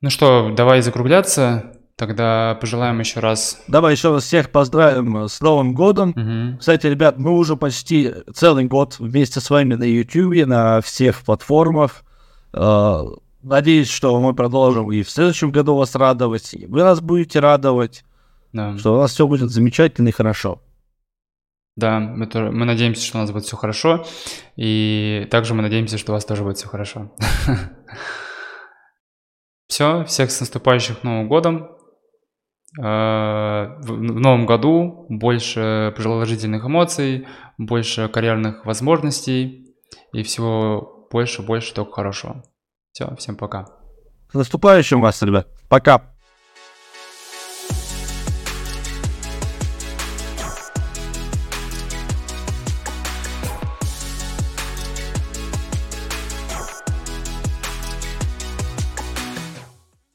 Ну 0.00 0.10
что, 0.10 0.52
давай 0.54 0.82
закругляться. 0.82 1.72
Тогда 1.96 2.58
пожелаем 2.60 3.00
еще 3.00 3.20
раз. 3.20 3.62
Давай 3.68 3.92
еще 3.94 4.12
раз 4.12 4.24
всех 4.24 4.50
поздравим 4.50 5.28
с 5.28 5.40
Новым 5.40 5.72
годом. 5.72 6.10
Угу. 6.10 6.58
Кстати, 6.58 6.86
ребят, 6.86 7.16
мы 7.16 7.30
уже 7.30 7.56
почти 7.56 8.12
целый 8.34 8.66
год 8.66 8.98
вместе 8.98 9.40
с 9.40 9.48
вами 9.48 9.74
на 9.74 9.84
YouTube, 9.84 10.46
на 10.46 10.82
всех 10.82 11.22
платформах. 11.22 12.04
Надеюсь, 13.42 13.88
что 13.88 14.18
мы 14.20 14.34
продолжим 14.34 14.90
и 14.90 15.02
в 15.02 15.10
следующем 15.10 15.50
году 15.50 15.76
вас 15.76 15.94
радовать, 15.94 16.54
и 16.54 16.66
вы 16.66 16.82
нас 16.82 17.00
будете 17.00 17.40
радовать, 17.40 18.04
да. 18.52 18.76
что 18.78 18.94
у 18.94 18.98
нас 18.98 19.12
все 19.12 19.26
будет 19.26 19.50
замечательно 19.50 20.08
и 20.08 20.12
хорошо. 20.12 20.62
Да, 21.76 22.00
мы, 22.00 22.26
тоже, 22.26 22.50
мы 22.50 22.64
надеемся, 22.64 23.04
что 23.06 23.18
у 23.18 23.20
нас 23.20 23.30
будет 23.30 23.44
все 23.44 23.56
хорошо, 23.56 24.06
и 24.56 25.28
также 25.30 25.52
мы 25.52 25.62
надеемся, 25.62 25.98
что 25.98 26.12
у 26.12 26.14
вас 26.14 26.24
тоже 26.24 26.42
будет 26.42 26.56
все 26.56 26.68
хорошо. 26.68 27.14
Все, 29.68 30.04
всех 30.04 30.30
с 30.30 30.40
наступающим 30.40 30.94
Новым 31.02 31.28
годом. 31.28 31.76
Э, 32.78 33.78
в 33.80 34.00
новом 34.00 34.46
году 34.46 35.06
больше 35.08 35.92
положительных 35.96 36.64
эмоций, 36.64 37.26
больше 37.58 38.08
карьерных 38.08 38.64
возможностей 38.64 39.74
и 40.12 40.22
всего 40.22 41.08
больше, 41.10 41.42
больше 41.42 41.74
только 41.74 41.92
хорошего. 41.92 42.44
Все, 42.96 43.14
всем 43.16 43.36
пока. 43.36 43.66
С 44.32 44.34
наступающим 44.34 45.02
вас, 45.02 45.20
ребят. 45.20 45.48
Пока. 45.68 46.15